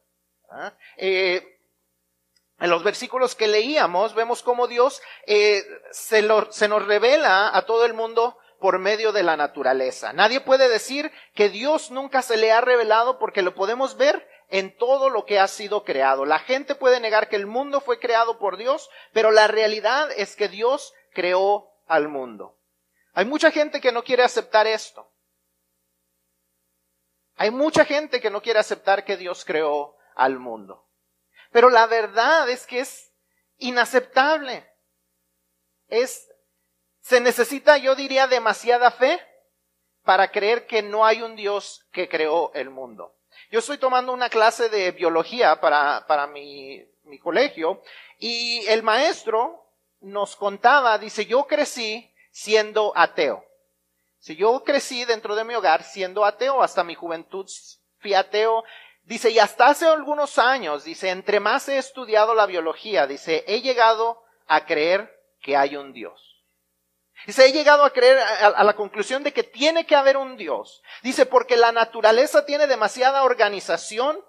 Eh, 0.97 1.59
en 2.59 2.69
los 2.69 2.83
versículos 2.83 3.35
que 3.35 3.47
leíamos 3.47 4.15
vemos 4.15 4.41
cómo 4.41 4.67
Dios 4.67 5.01
eh, 5.27 5.63
se 5.91 6.21
nos 6.23 6.85
revela 6.87 7.55
a 7.55 7.65
todo 7.65 7.85
el 7.85 7.93
mundo 7.93 8.37
por 8.59 8.79
medio 8.79 9.11
de 9.11 9.23
la 9.23 9.37
naturaleza. 9.37 10.13
Nadie 10.13 10.41
puede 10.41 10.69
decir 10.69 11.11
que 11.33 11.49
Dios 11.49 11.91
nunca 11.91 12.21
se 12.21 12.37
le 12.37 12.51
ha 12.51 12.61
revelado 12.61 13.19
porque 13.19 13.41
lo 13.41 13.55
podemos 13.55 13.97
ver 13.97 14.27
en 14.49 14.75
todo 14.75 15.09
lo 15.09 15.25
que 15.25 15.39
ha 15.39 15.47
sido 15.47 15.83
creado. 15.83 16.25
La 16.25 16.39
gente 16.39 16.75
puede 16.75 16.99
negar 16.99 17.29
que 17.29 17.35
el 17.35 17.45
mundo 17.45 17.81
fue 17.81 17.99
creado 17.99 18.39
por 18.39 18.57
Dios, 18.57 18.89
pero 19.13 19.31
la 19.31 19.47
realidad 19.47 20.09
es 20.15 20.35
que 20.35 20.47
Dios 20.47 20.93
creó 21.13 21.71
al 21.87 22.07
mundo. 22.07 22.57
Hay 23.13 23.25
mucha 23.25 23.51
gente 23.51 23.81
que 23.81 23.91
no 23.91 24.03
quiere 24.03 24.23
aceptar 24.23 24.67
esto. 24.67 25.11
Hay 27.35 27.51
mucha 27.51 27.85
gente 27.85 28.19
que 28.19 28.29
no 28.29 28.41
quiere 28.41 28.59
aceptar 28.59 29.05
que 29.05 29.17
Dios 29.17 29.45
creó 29.45 29.95
al 30.15 30.39
mundo. 30.39 30.89
Pero 31.51 31.69
la 31.69 31.87
verdad 31.87 32.49
es 32.49 32.67
que 32.67 32.81
es 32.81 33.13
inaceptable. 33.57 34.69
Es, 35.87 36.28
se 37.09 37.19
necesita, 37.19 37.75
yo 37.77 37.95
diría, 37.95 38.27
demasiada 38.27 38.91
fe 38.91 39.19
para 40.03 40.29
creer 40.29 40.67
que 40.67 40.83
no 40.83 41.07
hay 41.07 41.23
un 41.23 41.35
Dios 41.35 41.83
que 41.91 42.07
creó 42.07 42.51
el 42.53 42.69
mundo. 42.69 43.15
Yo 43.49 43.57
estoy 43.57 43.79
tomando 43.79 44.13
una 44.13 44.29
clase 44.29 44.69
de 44.69 44.91
biología 44.91 45.59
para, 45.59 46.05
para 46.05 46.27
mi, 46.27 46.85
mi 47.05 47.17
colegio 47.17 47.81
y 48.19 48.63
el 48.67 48.83
maestro 48.83 49.65
nos 50.01 50.35
contaba, 50.35 50.99
dice, 50.99 51.25
yo 51.25 51.47
crecí 51.47 52.13
siendo 52.29 52.93
ateo. 52.95 53.43
Si 54.19 54.35
yo 54.35 54.63
crecí 54.63 55.03
dentro 55.03 55.33
de 55.35 55.45
mi 55.45 55.55
hogar 55.55 55.81
siendo 55.81 56.23
ateo, 56.23 56.61
hasta 56.61 56.83
mi 56.83 56.93
juventud 56.93 57.49
fui 57.97 58.13
ateo. 58.13 58.63
Dice, 59.01 59.31
y 59.31 59.39
hasta 59.39 59.69
hace 59.69 59.87
algunos 59.87 60.37
años, 60.37 60.83
dice, 60.83 61.09
entre 61.09 61.39
más 61.39 61.69
he 61.69 61.79
estudiado 61.79 62.35
la 62.35 62.45
biología, 62.45 63.07
dice, 63.07 63.43
he 63.47 63.61
llegado 63.61 64.21
a 64.45 64.67
creer 64.67 65.19
que 65.41 65.57
hay 65.57 65.75
un 65.75 65.91
Dios. 65.91 66.28
Dice, 67.25 67.45
he 67.45 67.51
llegado 67.51 67.83
a 67.83 67.91
creer 67.91 68.17
a, 68.19 68.63
la 68.63 68.75
conclusión 68.75 69.23
de 69.23 69.33
que 69.33 69.43
tiene 69.43 69.85
que 69.85 69.95
haber 69.95 70.17
un 70.17 70.37
Dios. 70.37 70.81
Dice, 71.03 71.25
porque 71.25 71.57
la 71.57 71.71
naturaleza 71.71 72.45
tiene 72.45 72.65
demasiada 72.67 73.23
organización, 73.23 74.23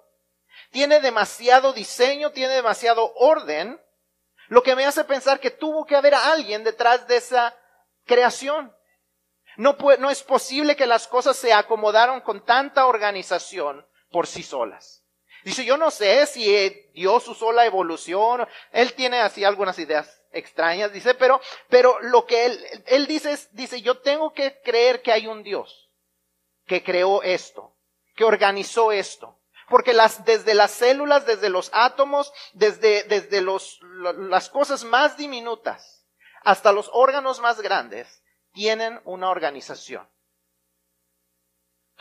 tiene 0.71 0.99
demasiado 0.99 1.73
diseño, 1.73 2.31
tiene 2.31 2.55
demasiado 2.55 3.13
orden, 3.15 3.81
lo 4.47 4.63
que 4.63 4.75
me 4.75 4.85
hace 4.85 5.03
pensar 5.05 5.39
que 5.39 5.51
tuvo 5.51 5.85
que 5.85 5.95
haber 5.95 6.13
alguien 6.13 6.63
detrás 6.63 7.07
de 7.07 7.17
esa 7.17 7.55
creación. 8.05 8.75
No, 9.55 9.77
no 9.99 10.09
es 10.09 10.23
posible 10.23 10.75
que 10.75 10.85
las 10.85 11.07
cosas 11.07 11.37
se 11.37 11.53
acomodaron 11.53 12.21
con 12.21 12.43
tanta 12.45 12.85
organización 12.85 13.87
por 14.09 14.27
sí 14.27 14.43
solas. 14.43 15.00
Dice, 15.43 15.65
yo 15.65 15.77
no 15.77 15.91
sé 15.91 16.25
si 16.27 16.87
Dios 16.93 17.27
usó 17.27 17.51
la 17.51 17.65
evolución, 17.65 18.47
él 18.71 18.93
tiene 18.93 19.19
así 19.19 19.43
algunas 19.43 19.79
ideas 19.79 20.21
extrañas, 20.31 20.93
dice, 20.93 21.13
pero, 21.15 21.41
pero 21.69 21.99
lo 22.01 22.25
que 22.25 22.45
él, 22.45 22.83
él 22.85 23.07
dice 23.07 23.31
es, 23.31 23.53
dice, 23.53 23.81
yo 23.81 23.99
tengo 23.99 24.33
que 24.33 24.61
creer 24.61 25.01
que 25.01 25.11
hay 25.11 25.27
un 25.27 25.43
Dios 25.43 25.89
que 26.65 26.83
creó 26.83 27.21
esto, 27.23 27.75
que 28.15 28.23
organizó 28.23 28.91
esto. 28.91 29.37
Porque 29.69 29.93
las, 29.93 30.25
desde 30.25 30.53
las 30.53 30.71
células, 30.71 31.25
desde 31.25 31.49
los 31.49 31.69
átomos, 31.73 32.33
desde, 32.53 33.03
desde 33.03 33.41
los, 33.41 33.79
las 33.81 34.49
cosas 34.49 34.83
más 34.83 35.15
diminutas, 35.15 36.05
hasta 36.43 36.73
los 36.73 36.89
órganos 36.93 37.39
más 37.39 37.61
grandes, 37.61 38.21
tienen 38.53 38.99
una 39.05 39.29
organización. 39.29 40.07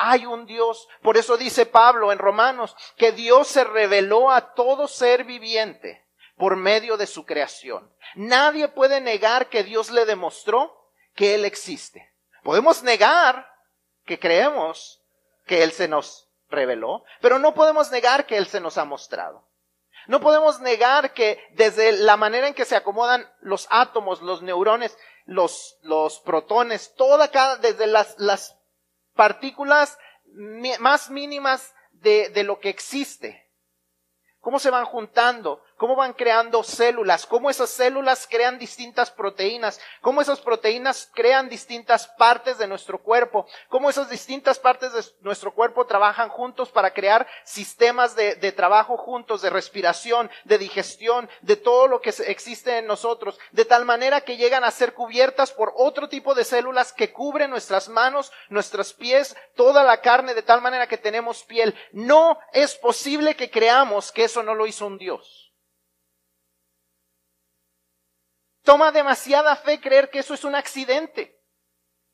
Hay 0.02 0.24
un 0.24 0.46
Dios. 0.46 0.88
Por 1.02 1.18
eso 1.18 1.36
dice 1.36 1.66
Pablo 1.66 2.10
en 2.10 2.18
Romanos 2.18 2.74
que 2.96 3.12
Dios 3.12 3.48
se 3.48 3.64
reveló 3.64 4.30
a 4.30 4.54
todo 4.54 4.88
ser 4.88 5.24
viviente 5.24 6.06
por 6.38 6.56
medio 6.56 6.96
de 6.96 7.06
su 7.06 7.26
creación. 7.26 7.92
Nadie 8.14 8.68
puede 8.68 9.02
negar 9.02 9.50
que 9.50 9.62
Dios 9.62 9.90
le 9.90 10.06
demostró 10.06 10.74
que 11.14 11.34
Él 11.34 11.44
existe. 11.44 12.14
Podemos 12.42 12.82
negar 12.82 13.46
que 14.06 14.18
creemos 14.18 15.02
que 15.44 15.62
Él 15.62 15.72
se 15.72 15.86
nos 15.86 16.30
reveló, 16.48 17.04
pero 17.20 17.38
no 17.38 17.52
podemos 17.52 17.90
negar 17.90 18.24
que 18.24 18.38
Él 18.38 18.46
se 18.46 18.58
nos 18.58 18.78
ha 18.78 18.86
mostrado. 18.86 19.44
No 20.06 20.22
podemos 20.22 20.60
negar 20.60 21.12
que 21.12 21.44
desde 21.52 21.92
la 21.92 22.16
manera 22.16 22.48
en 22.48 22.54
que 22.54 22.64
se 22.64 22.74
acomodan 22.74 23.30
los 23.42 23.66
átomos, 23.70 24.22
los 24.22 24.40
neurones, 24.40 24.96
los, 25.26 25.76
los 25.82 26.20
protones, 26.20 26.94
toda 26.94 27.30
cada, 27.30 27.56
desde 27.56 27.86
las, 27.86 28.18
las 28.18 28.59
partículas 29.14 29.98
más 30.78 31.10
mínimas 31.10 31.74
de, 31.92 32.30
de 32.30 32.44
lo 32.44 32.60
que 32.60 32.68
existe, 32.68 33.50
cómo 34.38 34.58
se 34.58 34.70
van 34.70 34.84
juntando, 34.84 35.62
cómo 35.80 35.96
van 35.96 36.12
creando 36.12 36.62
células, 36.62 37.24
cómo 37.24 37.48
esas 37.48 37.70
células 37.70 38.28
crean 38.30 38.58
distintas 38.58 39.10
proteínas, 39.10 39.80
cómo 40.02 40.20
esas 40.20 40.38
proteínas 40.38 41.10
crean 41.14 41.48
distintas 41.48 42.06
partes 42.06 42.58
de 42.58 42.66
nuestro 42.66 42.98
cuerpo, 42.98 43.46
cómo 43.70 43.88
esas 43.88 44.10
distintas 44.10 44.58
partes 44.58 44.92
de 44.92 45.02
nuestro 45.22 45.54
cuerpo 45.54 45.86
trabajan 45.86 46.28
juntos 46.28 46.68
para 46.68 46.92
crear 46.92 47.26
sistemas 47.44 48.14
de, 48.14 48.52
trabajo 48.52 48.98
juntos, 48.98 49.40
de 49.40 49.48
respiración, 49.48 50.30
de 50.44 50.58
digestión, 50.58 51.30
de 51.40 51.56
todo 51.56 51.86
lo 51.86 52.02
que 52.02 52.10
existe 52.26 52.76
en 52.76 52.86
nosotros, 52.86 53.38
de 53.52 53.64
tal 53.64 53.86
manera 53.86 54.20
que 54.20 54.36
llegan 54.36 54.64
a 54.64 54.70
ser 54.70 54.92
cubiertas 54.92 55.50
por 55.50 55.72
otro 55.74 56.10
tipo 56.10 56.34
de 56.34 56.44
células 56.44 56.92
que 56.92 57.10
cubren 57.10 57.48
nuestras 57.48 57.88
manos, 57.88 58.32
nuestros 58.50 58.92
pies, 58.92 59.34
toda 59.54 59.82
la 59.82 60.02
carne, 60.02 60.34
de 60.34 60.42
tal 60.42 60.60
manera 60.60 60.86
que 60.86 60.98
tenemos 60.98 61.42
piel. 61.42 61.74
No 61.92 62.38
es 62.52 62.74
posible 62.74 63.34
que 63.34 63.50
creamos 63.50 64.12
que 64.12 64.24
eso 64.24 64.42
no 64.42 64.54
lo 64.54 64.66
hizo 64.66 64.86
un 64.86 64.98
Dios. 64.98 65.49
Toma 68.70 68.92
demasiada 68.92 69.56
fe 69.56 69.80
creer 69.80 70.10
que 70.10 70.20
eso 70.20 70.32
es 70.32 70.44
un 70.44 70.54
accidente, 70.54 71.42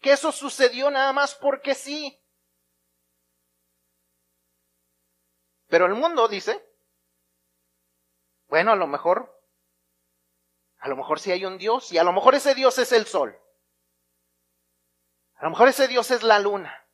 que 0.01 0.13
eso 0.13 0.33
sucedió 0.33 0.91
nada 0.91 1.13
más 1.13 1.35
porque 1.35 1.75
sí. 1.75 2.19
Pero 5.69 5.85
el 5.85 5.93
mundo 5.93 6.29
dice, 6.29 6.67
bueno, 8.47 8.73
a 8.73 8.75
lo 8.75 8.87
mejor, 8.87 9.39
a 10.79 10.89
lo 10.89 10.97
mejor 10.97 11.21
sí 11.21 11.31
hay 11.31 11.45
un 11.45 11.59
Dios 11.59 11.93
y 11.93 11.99
a 11.99 12.05
lo 12.05 12.15
mejor 12.15 12.35
ese 12.35 12.55
Dios 12.55 12.79
es 12.79 12.91
el 12.93 13.07
sol. 13.07 13.39
A 15.35 15.45
lo 15.45 15.51
mejor 15.51 15.69
ese 15.69 15.89
Dios 15.89 16.11
es 16.11 16.23
la 16.23 16.39
luna. 16.39 16.89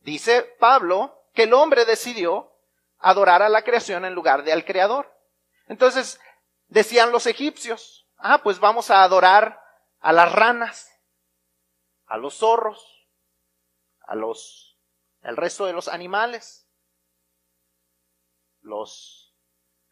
Dice 0.00 0.42
Pablo 0.42 1.30
que 1.32 1.44
el 1.44 1.54
hombre 1.54 1.86
decidió 1.86 2.52
adorar 2.98 3.40
a 3.40 3.48
la 3.48 3.64
creación 3.64 4.04
en 4.04 4.12
lugar 4.12 4.44
de 4.44 4.52
al 4.52 4.66
creador. 4.66 5.18
Entonces, 5.66 6.20
decían 6.66 7.10
los 7.10 7.26
egipcios, 7.26 8.03
ah, 8.18 8.42
pues 8.42 8.58
vamos 8.58 8.90
a 8.90 9.02
adorar 9.02 9.60
a 10.00 10.12
las 10.12 10.32
ranas, 10.32 10.90
a 12.06 12.16
los 12.16 12.34
zorros, 12.34 13.08
a 14.00 14.14
los, 14.14 14.78
el 15.22 15.36
resto 15.36 15.66
de 15.66 15.72
los 15.72 15.88
animales. 15.88 16.68
Los 18.60 19.34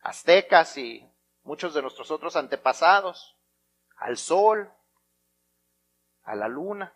aztecas 0.00 0.76
y 0.76 1.08
muchos 1.42 1.74
de 1.74 1.82
nuestros 1.82 2.10
otros 2.10 2.36
antepasados, 2.36 3.36
al 3.96 4.16
sol, 4.16 4.72
a 6.22 6.34
la 6.34 6.48
luna. 6.48 6.94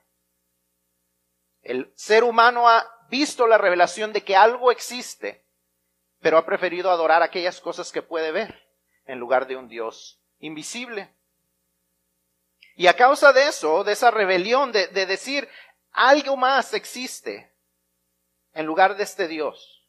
El 1.63 1.93
ser 1.97 2.25
humano 2.25 2.69
ha 2.69 2.87
visto 3.09 3.47
la 3.47 3.59
revelación 3.59 4.13
de 4.13 4.25
que 4.25 4.37
algo 4.37 4.71
existe, 4.71 5.45
pero 6.21 6.39
ha 6.39 6.47
preferido 6.47 6.91
adorar 6.91 7.23
aquellas 7.23 7.61
cosas 7.61 7.93
que 7.93 8.03
puede 8.03 8.33
ver 8.33 8.69
en 9.05 9.19
lugar 9.19 9.47
de 9.47 9.57
un 9.57 9.69
Dios 9.69 10.23
invisible. 10.39 11.16
Y 12.77 12.87
a 12.87 12.95
causa 12.95 13.33
de 13.33 13.49
eso, 13.49 13.83
de 13.83 13.93
esa 13.93 14.11
rebelión, 14.11 14.71
de, 14.71 14.87
de 14.89 15.07
decir 15.07 15.49
algo 15.91 16.37
más 16.37 16.75
existe 16.75 17.53
en 18.53 18.67
lugar 18.67 18.97
de 18.97 19.03
este 19.03 19.27
Dios, 19.29 19.89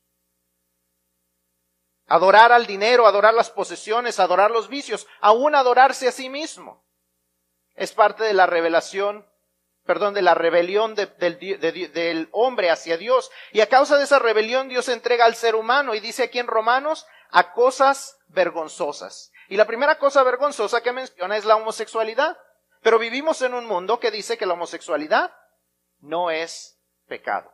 adorar 2.08 2.51
al 2.51 2.65
dinero, 2.65 3.06
adorar 3.06 3.34
las 3.34 3.50
posesiones, 3.50 4.20
adorar 4.20 4.50
los 4.50 4.67
vicios, 4.70 5.06
aún 5.20 5.53
adorarse 5.53 6.08
a 6.08 6.12
sí 6.12 6.29
mismo, 6.29 6.86
es 7.75 7.91
parte 7.91 8.24
de 8.24 8.34
la 8.34 8.46
revelación 8.46 9.25
perdón, 9.88 10.13
de 10.13 10.22
la 10.22 10.36
rebelión 10.36 10.94
del 10.94 12.29
hombre 12.34 12.70
hacia 12.70 12.98
Dios. 12.98 13.32
Y 13.53 13.62
a 13.62 13.70
causa 13.70 13.98
de 13.98 14.03
esa 14.03 14.20
rebelión 14.20 14.67
Dios 14.67 14.89
entrega 14.89 15.25
al 15.25 15.36
ser 15.36 15.56
humano 15.56 15.96
y 15.96 16.00
dice 16.00 16.24
aquí 16.24 16.38
en 16.38 16.46
Romanos 16.46 17.08
a 17.32 17.53
cosas 17.53 18.20
vergonzosas. 18.27 19.32
Y 19.48 19.56
la 19.56 19.65
primera 19.65 19.98
cosa 19.98 20.22
vergonzosa 20.22 20.84
que 20.84 20.91
menciona 20.91 21.38
es 21.38 21.46
la 21.46 21.56
homosexualidad. 21.56 22.38
Pero 22.88 23.00
vivimos 23.00 23.41
en 23.41 23.53
un 23.53 23.65
mundo 23.65 24.00
que 24.00 24.12
dice 24.12 24.38
que 24.38 24.46
la 24.46 24.53
homosexualidad 24.53 25.36
no 26.00 26.32
es 26.32 26.79
pecado. 27.06 27.51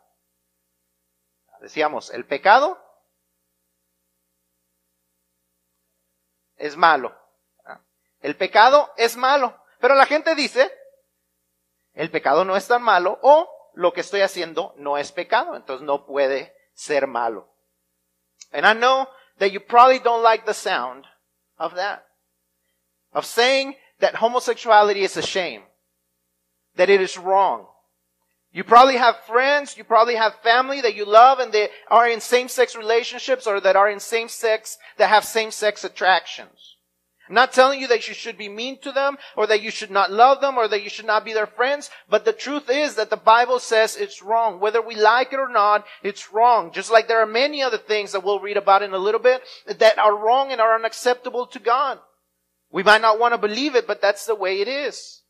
Decíamos, 1.59 2.11
el 2.11 2.23
pecado 2.27 2.79
es 6.55 6.77
malo. 6.77 7.19
El 8.21 8.37
pecado 8.37 8.93
es 8.95 9.17
malo. 9.17 9.59
Pero 9.79 9.95
la 9.95 10.05
gente 10.05 10.35
dice 10.35 10.71
el 11.95 12.11
pecado 12.11 12.45
no 12.45 12.55
es 12.55 12.67
tan 12.67 12.83
malo 12.83 13.17
o 13.23 13.71
lo 13.73 13.91
que 13.91 14.01
estoy 14.01 14.21
haciendo 14.21 14.75
no 14.77 14.99
es 14.99 15.11
pecado, 15.11 15.55
entonces 15.55 15.83
no 15.83 16.05
puede 16.05 16.55
ser 16.75 17.07
malo. 17.07 17.51
And 18.51 18.67
I 18.67 18.79
know 18.79 19.07
that 19.39 19.47
you 19.47 19.65
probably 19.65 19.97
don't 19.97 20.21
like 20.21 20.45
the 20.45 20.53
sound 20.53 21.07
of 21.57 21.73
that. 21.73 22.05
Of 23.13 23.25
saying 23.25 23.75
that 24.03 24.15
homosexuality 24.15 24.99
is 24.99 25.15
a 25.15 25.21
shame. 25.21 25.61
That 26.75 26.89
it 26.89 26.99
is 26.99 27.17
wrong. 27.17 27.67
You 28.51 28.65
probably 28.65 28.97
have 28.97 29.15
friends, 29.25 29.77
you 29.77 29.85
probably 29.85 30.15
have 30.15 30.35
family 30.43 30.81
that 30.81 30.93
you 30.93 31.05
love 31.05 31.39
and 31.39 31.53
they 31.53 31.69
are 31.89 32.09
in 32.09 32.19
same-sex 32.19 32.75
relationships 32.75 33.47
or 33.47 33.61
that 33.61 33.77
are 33.77 33.89
in 33.89 34.01
same-sex, 34.01 34.77
that 34.97 35.07
have 35.07 35.23
same-sex 35.23 35.85
attractions. 35.85 36.75
I'm 37.29 37.35
not 37.35 37.53
telling 37.53 37.79
you 37.79 37.87
that 37.87 38.09
you 38.09 38.13
should 38.13 38.37
be 38.37 38.49
mean 38.49 38.77
to 38.79 38.91
them 38.91 39.17
or 39.37 39.47
that 39.47 39.61
you 39.61 39.71
should 39.71 39.89
not 39.89 40.11
love 40.11 40.41
them 40.41 40.57
or 40.57 40.67
that 40.67 40.83
you 40.83 40.89
should 40.89 41.05
not 41.05 41.23
be 41.23 41.31
their 41.31 41.47
friends. 41.47 41.89
But 42.09 42.25
the 42.25 42.33
truth 42.33 42.69
is 42.69 42.95
that 42.95 43.09
the 43.09 43.15
Bible 43.15 43.59
says 43.59 43.95
it's 43.95 44.21
wrong. 44.21 44.59
Whether 44.59 44.81
we 44.81 44.95
like 44.95 45.31
it 45.31 45.39
or 45.39 45.47
not, 45.47 45.85
it's 46.03 46.33
wrong. 46.33 46.73
Just 46.73 46.91
like 46.91 47.07
there 47.07 47.21
are 47.21 47.25
many 47.25 47.63
other 47.63 47.77
things 47.77 48.11
that 48.11 48.25
we'll 48.25 48.41
read 48.41 48.57
about 48.57 48.83
in 48.83 48.93
a 48.93 48.97
little 48.97 49.21
bit 49.21 49.41
that 49.65 49.97
are 49.97 50.17
wrong 50.17 50.51
and 50.51 50.59
are 50.59 50.75
unacceptable 50.75 51.47
to 51.47 51.59
God. 51.59 51.99
We 52.73 52.81
might 52.81 53.01
not 53.01 53.19
want 53.19 53.35
to 53.35 53.37
believe 53.37 53.75
it, 53.75 53.85
but 53.85 54.01
that's 54.01 54.25
the 54.25 54.33
way 54.33 54.59
it 54.59 54.67
is. 54.67 55.21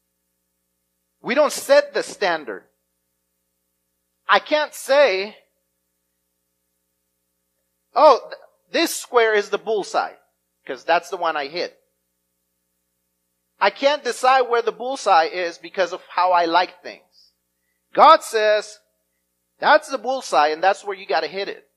We 1.22 1.36
don't 1.36 1.52
set 1.52 1.94
the 1.94 2.02
standard. 2.02 2.64
I 4.30 4.40
can't 4.40 4.74
say, 4.74 5.36
oh, 7.94 8.32
this 8.72 8.96
square 8.96 9.36
is 9.36 9.50
the 9.50 9.58
bullseye 9.58 10.14
because 10.64 10.86
that's 10.86 11.10
the 11.10 11.18
one 11.18 11.36
I 11.36 11.48
hit. 11.48 11.78
I 13.60 13.72
can't 13.72 14.06
decide 14.06 14.44
where 14.44 14.62
the 14.62 14.72
bullseye 14.72 15.26
is 15.26 15.58
because 15.58 15.92
of 15.92 16.02
how 16.08 16.32
I 16.32 16.46
like 16.46 16.82
things. 16.82 17.34
God 17.94 18.24
says, 18.24 18.80
that's 19.60 19.90
the 19.90 19.98
bullseye 19.98 20.48
and 20.48 20.64
that's 20.64 20.86
where 20.86 20.96
you 20.96 21.06
gotta 21.06 21.28
hit 21.28 21.50
it. 21.50 21.68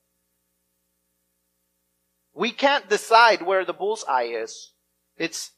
We 2.33 2.51
can't 2.51 2.87
decide 2.87 3.41
where 3.41 3.65
the 3.65 3.73
bullseye 3.73 4.29
is. 4.31 4.71
It's 5.17 5.51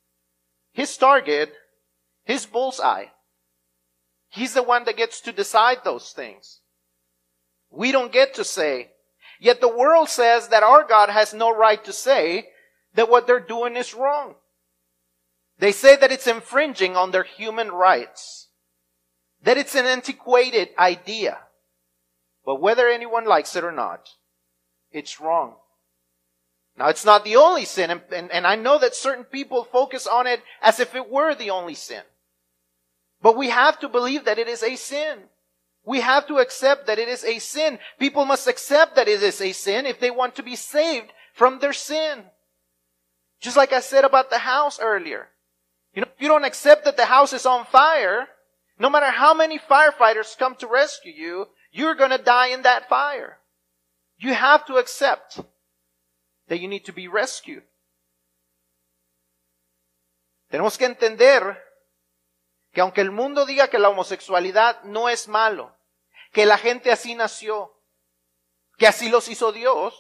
his 0.80 0.96
target, 0.96 1.54
his 2.24 2.46
bullseye. 2.46 3.08
He's 4.30 4.54
the 4.54 4.64
one 4.64 4.86
that 4.86 4.96
gets 4.96 5.20
to 5.22 5.34
decide 5.34 5.80
those 5.84 6.12
things. 6.12 6.62
We 7.70 7.92
don't 7.92 8.14
get 8.14 8.36
to 8.36 8.46
say. 8.46 8.92
Yet 9.42 9.60
the 9.60 9.76
world 9.76 10.08
says 10.08 10.48
that 10.48 10.64
our 10.64 10.84
God 10.84 11.10
has 11.10 11.34
no 11.34 11.54
right 11.54 11.84
to 11.84 11.92
say 11.92 12.50
that 12.94 13.10
what 13.10 13.28
they're 13.28 13.40
doing 13.40 13.76
is 13.76 13.94
wrong. 13.94 14.36
They 15.60 15.74
say 15.74 15.98
that 15.98 16.12
it's 16.12 16.28
infringing 16.28 16.96
on 16.96 17.12
their 17.12 17.24
human 17.24 17.70
rights, 17.70 18.48
that 19.44 19.58
it's 19.58 19.76
an 19.76 19.86
antiquated 19.86 20.70
idea. 20.78 21.40
But 22.46 22.62
whether 22.62 22.88
anyone 22.88 23.26
likes 23.26 23.56
it 23.58 23.66
or 23.66 23.72
not, 23.74 24.10
it's 24.92 25.20
wrong. 25.20 25.56
Now 26.80 26.88
it's 26.88 27.04
not 27.04 27.26
the 27.26 27.36
only 27.36 27.66
sin, 27.66 27.92
and, 27.92 28.02
and, 28.10 28.32
and, 28.32 28.48
I 28.48 28.56
know 28.56 28.80
that 28.80 28.96
certain 28.96 29.26
people 29.26 29.66
focus 29.66 30.08
on 30.08 30.28
it 30.28 30.42
as 30.62 30.80
if 30.80 30.96
it 30.96 31.12
were 31.12 31.36
the 31.36 31.50
only 31.50 31.76
sin. 31.76 32.04
But 33.22 33.36
we 33.36 33.50
have 33.50 33.78
to 33.82 33.90
believe 33.90 34.24
that 34.24 34.40
it 34.40 34.48
is 34.48 34.64
a 34.64 34.78
sin. 34.78 35.20
We 35.86 36.00
have 36.00 36.26
to 36.28 36.38
accept 36.38 36.88
that 36.88 36.98
it 36.98 37.10
is 37.10 37.26
a 37.26 37.40
sin. 37.40 37.80
People 38.00 38.24
must 38.24 38.48
accept 38.48 38.96
that 38.96 39.10
it 39.10 39.22
is 39.22 39.42
a 39.42 39.52
sin 39.52 39.86
if 39.86 40.00
they 40.00 40.10
want 40.10 40.36
to 40.36 40.44
be 40.44 40.56
saved 40.56 41.12
from 41.34 41.60
their 41.60 41.74
sin. 41.74 42.24
Just 43.42 43.58
like 43.58 43.74
I 43.74 43.82
said 43.82 44.06
about 44.06 44.30
the 44.30 44.38
house 44.38 44.80
earlier. 44.80 45.28
You 45.94 46.04
know, 46.04 46.08
if 46.16 46.22
you 46.22 46.30
don't 46.30 46.46
accept 46.46 46.86
that 46.86 46.96
the 46.96 47.06
house 47.06 47.34
is 47.34 47.46
on 47.46 47.66
fire, 47.66 48.30
no 48.78 48.90
matter 48.90 49.08
how 49.08 49.34
many 49.34 49.60
firefighters 49.60 50.38
come 50.38 50.56
to 50.56 50.68
rescue 50.68 51.12
you, 51.12 51.48
you're 51.74 51.96
gonna 51.96 52.18
die 52.18 52.48
in 52.48 52.62
that 52.62 52.88
fire. 52.88 53.40
You 54.18 54.34
have 54.34 54.66
to 54.68 54.76
accept 54.76 55.42
that 56.50 56.58
you 56.58 56.68
need 56.68 56.84
to 56.84 56.94
be 56.94 57.08
rescued. 57.08 57.64
Tenemos 60.50 60.78
que 60.78 60.86
entender 60.86 61.64
que 62.74 62.82
aunque 62.82 63.02
el 63.02 63.12
mundo 63.12 63.46
diga 63.46 63.70
que 63.70 63.80
la 63.80 63.90
homosexualidad 63.90 64.82
no 64.84 65.10
es 65.10 65.28
malo, 65.28 65.78
que 66.32 66.46
la 66.46 66.58
gente 66.58 66.92
así 66.92 67.16
nació, 67.16 67.80
que 68.78 68.88
así 68.88 69.10
los 69.10 69.30
hizo 69.30 69.52
Dios, 69.52 69.96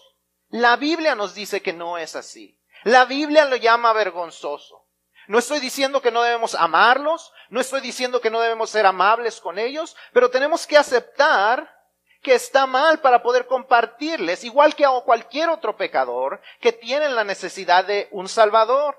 la 0.50 0.76
Biblia 0.76 1.16
nos 1.16 1.36
dice 1.36 1.62
que 1.62 1.74
no 1.74 1.98
es 1.98 2.16
así. 2.16 2.60
La 2.84 3.06
Biblia 3.06 3.46
lo 3.46 3.56
llama 3.56 3.94
vergonzoso. 3.94 4.88
No 5.28 5.38
estoy 5.38 5.60
diciendo 5.60 6.02
que 6.02 6.12
no 6.12 6.24
debemos 6.24 6.56
amarlos, 6.56 7.32
no 7.50 7.62
estoy 7.62 7.82
diciendo 7.82 8.20
que 8.20 8.32
no 8.32 8.42
debemos 8.42 8.72
ser 8.72 8.88
amables 8.88 9.40
con 9.40 9.60
ellos, 9.60 9.96
pero 10.12 10.32
tenemos 10.32 10.66
que 10.66 10.78
aceptar 10.78 11.79
que 12.22 12.34
está 12.34 12.66
mal 12.66 13.00
para 13.00 13.24
poder 13.24 13.48
compartirles, 13.48 14.44
igual 14.44 14.76
que 14.76 14.86
a 14.86 14.92
cualquier 15.06 15.50
otro 15.50 15.78
pecador 15.78 16.42
que 16.60 16.74
tiene 16.74 17.10
la 17.10 17.24
necesidad 17.24 17.86
de 17.86 18.08
un 18.12 18.28
Salvador. 18.28 18.98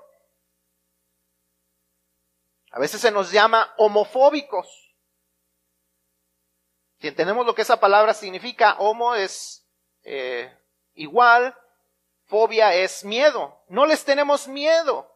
A 2.71 2.79
veces 2.79 3.01
se 3.01 3.11
nos 3.11 3.31
llama 3.31 3.73
homofóbicos. 3.77 4.67
Si 6.99 7.07
entendemos 7.07 7.45
lo 7.45 7.53
que 7.53 7.63
esa 7.63 7.79
palabra 7.79 8.13
significa, 8.13 8.75
homo 8.79 9.15
es 9.15 9.67
eh, 10.03 10.55
igual, 10.93 11.55
fobia 12.25 12.73
es 12.73 13.03
miedo. 13.03 13.61
No 13.67 13.85
les 13.85 14.05
tenemos 14.05 14.47
miedo. 14.47 15.10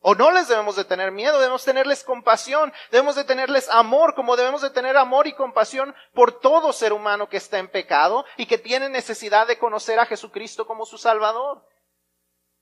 O 0.00 0.14
no 0.14 0.30
les 0.30 0.48
debemos 0.48 0.76
de 0.76 0.84
tener 0.84 1.12
miedo, 1.12 1.38
debemos 1.38 1.64
tenerles 1.64 2.04
compasión, 2.04 2.72
debemos 2.90 3.16
de 3.16 3.24
tenerles 3.24 3.68
amor, 3.68 4.14
como 4.14 4.36
debemos 4.36 4.62
de 4.62 4.70
tener 4.70 4.96
amor 4.96 5.26
y 5.26 5.34
compasión 5.34 5.94
por 6.14 6.40
todo 6.40 6.72
ser 6.72 6.94
humano 6.94 7.28
que 7.28 7.36
está 7.36 7.58
en 7.58 7.68
pecado 7.68 8.24
y 8.38 8.46
que 8.46 8.56
tiene 8.56 8.88
necesidad 8.88 9.46
de 9.46 9.58
conocer 9.58 10.00
a 10.00 10.06
Jesucristo 10.06 10.66
como 10.66 10.86
su 10.86 10.96
Salvador. 10.96 11.66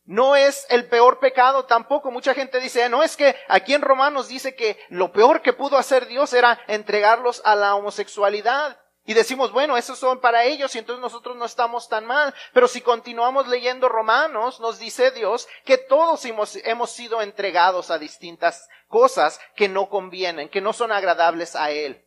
No 0.04 0.34
es 0.34 0.66
el 0.70 0.88
peor 0.88 1.20
pecado 1.20 1.66
tampoco. 1.66 2.10
Mucha 2.10 2.34
gente 2.34 2.60
dice, 2.60 2.88
no 2.88 3.02
es 3.02 3.16
que 3.16 3.36
aquí 3.46 3.74
en 3.74 3.82
Romanos 3.82 4.26
dice 4.26 4.56
que 4.56 4.80
lo 4.88 5.12
peor 5.12 5.42
que 5.42 5.52
pudo 5.52 5.76
hacer 5.76 6.06
Dios 6.06 6.32
era 6.32 6.58
entregarlos 6.66 7.42
a 7.44 7.54
la 7.54 7.74
homosexualidad. 7.74 8.80
Y 9.08 9.14
decimos, 9.14 9.52
bueno, 9.52 9.78
esos 9.78 9.98
son 9.98 10.20
para 10.20 10.44
ellos 10.44 10.74
y 10.74 10.78
entonces 10.80 11.00
nosotros 11.00 11.34
no 11.34 11.46
estamos 11.46 11.88
tan 11.88 12.04
mal. 12.04 12.34
Pero 12.52 12.68
si 12.68 12.82
continuamos 12.82 13.48
leyendo 13.48 13.88
Romanos, 13.88 14.60
nos 14.60 14.78
dice 14.78 15.12
Dios 15.12 15.48
que 15.64 15.78
todos 15.78 16.26
hemos, 16.26 16.56
hemos 16.56 16.90
sido 16.90 17.22
entregados 17.22 17.90
a 17.90 17.98
distintas 17.98 18.68
cosas 18.86 19.40
que 19.56 19.66
no 19.66 19.88
convienen, 19.88 20.50
que 20.50 20.60
no 20.60 20.74
son 20.74 20.92
agradables 20.92 21.56
a 21.56 21.70
Él. 21.70 22.04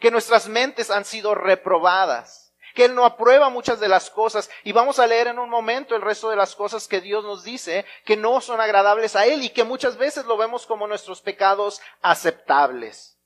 Que 0.00 0.10
nuestras 0.10 0.48
mentes 0.48 0.90
han 0.90 1.04
sido 1.04 1.36
reprobadas 1.36 2.52
que 2.74 2.86
Él 2.86 2.96
no 2.96 3.04
aprueba 3.04 3.48
muchas 3.48 3.78
de 3.78 3.88
las 3.88 4.10
cosas. 4.10 4.50
Y 4.64 4.72
vamos 4.72 4.98
a 4.98 5.06
leer 5.06 5.28
en 5.28 5.38
un 5.38 5.48
momento 5.48 5.94
el 5.94 6.02
resto 6.02 6.30
de 6.30 6.36
las 6.36 6.56
cosas 6.56 6.88
que 6.88 7.00
Dios 7.00 7.24
nos 7.24 7.44
dice 7.44 7.86
que 8.04 8.16
no 8.16 8.40
son 8.40 8.60
agradables 8.60 9.14
a 9.14 9.26
Él 9.26 9.44
y 9.44 9.50
que 9.50 9.62
muchas 9.62 9.96
veces 9.96 10.24
lo 10.26 10.36
vemos 10.36 10.66
como 10.66 10.88
nuestros 10.88 11.20
pecados 11.20 11.80
aceptables. 12.02 13.17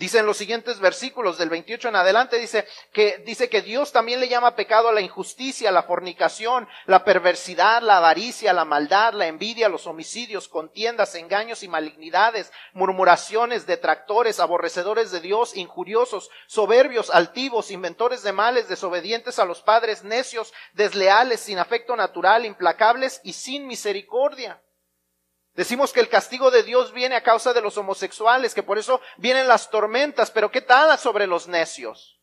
Dice 0.00 0.20
en 0.20 0.24
los 0.24 0.38
siguientes 0.38 0.80
versículos 0.80 1.36
del 1.36 1.50
28 1.50 1.88
en 1.90 1.96
adelante, 1.96 2.38
dice 2.38 2.66
que, 2.90 3.18
dice 3.26 3.50
que 3.50 3.60
Dios 3.60 3.92
también 3.92 4.18
le 4.18 4.30
llama 4.30 4.56
pecado 4.56 4.88
a 4.88 4.94
la 4.94 5.02
injusticia, 5.02 5.70
la 5.70 5.82
fornicación, 5.82 6.66
la 6.86 7.04
perversidad, 7.04 7.82
la 7.82 7.98
avaricia, 7.98 8.54
la 8.54 8.64
maldad, 8.64 9.12
la 9.12 9.26
envidia, 9.26 9.68
los 9.68 9.86
homicidios, 9.86 10.48
contiendas, 10.48 11.14
engaños 11.16 11.62
y 11.62 11.68
malignidades, 11.68 12.50
murmuraciones, 12.72 13.66
detractores, 13.66 14.40
aborrecedores 14.40 15.10
de 15.10 15.20
Dios, 15.20 15.54
injuriosos, 15.54 16.30
soberbios, 16.46 17.10
altivos, 17.10 17.70
inventores 17.70 18.22
de 18.22 18.32
males, 18.32 18.70
desobedientes 18.70 19.38
a 19.38 19.44
los 19.44 19.60
padres, 19.60 20.02
necios, 20.02 20.54
desleales, 20.72 21.40
sin 21.40 21.58
afecto 21.58 21.94
natural, 21.94 22.46
implacables 22.46 23.20
y 23.22 23.34
sin 23.34 23.66
misericordia. 23.66 24.62
Decimos 25.54 25.92
que 25.92 26.00
el 26.00 26.08
castigo 26.08 26.50
de 26.50 26.62
Dios 26.62 26.92
viene 26.92 27.16
a 27.16 27.22
causa 27.22 27.52
de 27.52 27.60
los 27.60 27.76
homosexuales, 27.76 28.54
que 28.54 28.62
por 28.62 28.78
eso 28.78 29.00
vienen 29.16 29.48
las 29.48 29.70
tormentas, 29.70 30.30
pero 30.30 30.50
¿qué 30.50 30.60
tal 30.60 30.96
sobre 30.98 31.26
los 31.26 31.48
necios? 31.48 32.20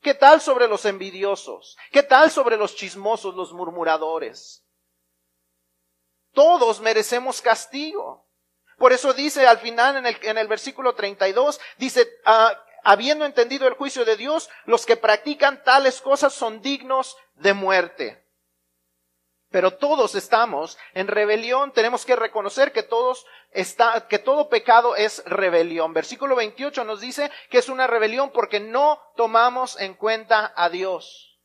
¿Qué 0.00 0.14
tal 0.14 0.40
sobre 0.40 0.68
los 0.68 0.84
envidiosos? 0.84 1.76
¿Qué 1.90 2.02
tal 2.02 2.30
sobre 2.30 2.56
los 2.56 2.76
chismosos, 2.76 3.34
los 3.34 3.52
murmuradores? 3.52 4.64
Todos 6.32 6.80
merecemos 6.80 7.40
castigo. 7.40 8.28
Por 8.76 8.92
eso 8.92 9.12
dice 9.12 9.46
al 9.46 9.58
final 9.58 9.96
en 9.96 10.06
el, 10.06 10.18
en 10.22 10.38
el 10.38 10.46
versículo 10.46 10.94
32, 10.94 11.58
dice, 11.78 12.08
ah, 12.24 12.52
habiendo 12.84 13.24
entendido 13.24 13.66
el 13.66 13.74
juicio 13.74 14.04
de 14.04 14.16
Dios, 14.16 14.48
los 14.66 14.86
que 14.86 14.96
practican 14.96 15.64
tales 15.64 16.00
cosas 16.00 16.32
son 16.32 16.62
dignos 16.62 17.16
de 17.34 17.54
muerte. 17.54 18.27
Pero 19.50 19.72
todos 19.72 20.14
estamos 20.14 20.76
en 20.92 21.08
rebelión. 21.08 21.72
Tenemos 21.72 22.04
que 22.04 22.16
reconocer 22.16 22.72
que 22.72 22.82
todos 22.82 23.24
está, 23.50 24.06
que 24.06 24.18
todo 24.18 24.48
pecado 24.48 24.94
es 24.94 25.22
rebelión. 25.24 25.94
Versículo 25.94 26.36
28 26.36 26.84
nos 26.84 27.00
dice 27.00 27.30
que 27.50 27.58
es 27.58 27.68
una 27.68 27.86
rebelión 27.86 28.30
porque 28.30 28.60
no 28.60 29.00
tomamos 29.16 29.80
en 29.80 29.94
cuenta 29.94 30.52
a 30.54 30.68
Dios. 30.68 31.38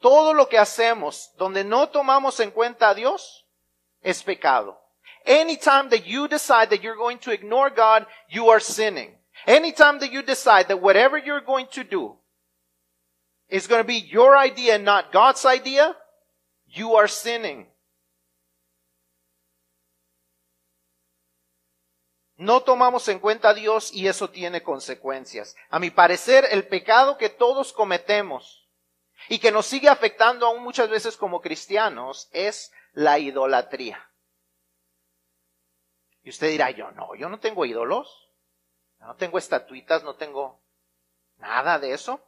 Todo 0.00 0.34
lo 0.34 0.48
que 0.48 0.58
hacemos 0.58 1.32
donde 1.36 1.64
no 1.64 1.88
tomamos 1.90 2.40
en 2.40 2.50
cuenta 2.50 2.90
a 2.90 2.94
Dios 2.94 3.46
es 4.02 4.22
pecado. 4.22 4.80
Anytime 5.24 5.88
that 5.90 6.04
you 6.04 6.28
decide 6.28 6.68
that 6.70 6.82
you're 6.82 6.96
going 6.96 7.18
to 7.18 7.32
ignore 7.32 7.70
God, 7.70 8.06
you 8.28 8.50
are 8.50 8.60
sinning. 8.60 9.16
Anytime 9.46 9.98
that 10.00 10.12
you 10.12 10.22
decide 10.22 10.68
that 10.68 10.80
whatever 10.80 11.18
you're 11.18 11.44
going 11.44 11.66
to 11.72 11.84
do 11.84 12.16
is 13.48 13.66
going 13.66 13.80
to 13.80 13.86
be 13.86 13.98
your 13.98 14.36
idea 14.36 14.74
and 14.76 14.84
not 14.84 15.12
God's 15.12 15.44
idea, 15.44 15.96
You 16.66 16.96
are 16.96 17.08
sinning. 17.08 17.72
No 22.36 22.62
tomamos 22.62 23.08
en 23.08 23.18
cuenta 23.18 23.50
a 23.50 23.54
Dios 23.54 23.92
y 23.94 24.08
eso 24.08 24.28
tiene 24.28 24.62
consecuencias. 24.62 25.56
A 25.70 25.78
mi 25.78 25.90
parecer, 25.90 26.46
el 26.50 26.68
pecado 26.68 27.16
que 27.16 27.30
todos 27.30 27.72
cometemos 27.72 28.68
y 29.28 29.38
que 29.38 29.50
nos 29.50 29.66
sigue 29.66 29.88
afectando 29.88 30.46
aún 30.46 30.62
muchas 30.62 30.90
veces 30.90 31.16
como 31.16 31.40
cristianos 31.40 32.28
es 32.32 32.72
la 32.92 33.18
idolatría. 33.18 34.10
Y 36.22 36.30
usted 36.30 36.48
dirá, 36.48 36.70
yo 36.70 36.90
no, 36.90 37.14
yo 37.14 37.28
no 37.30 37.40
tengo 37.40 37.64
ídolos, 37.64 38.30
no 38.98 39.16
tengo 39.16 39.38
estatuitas, 39.38 40.02
no 40.02 40.16
tengo 40.16 40.60
nada 41.38 41.78
de 41.78 41.92
eso. 41.92 42.20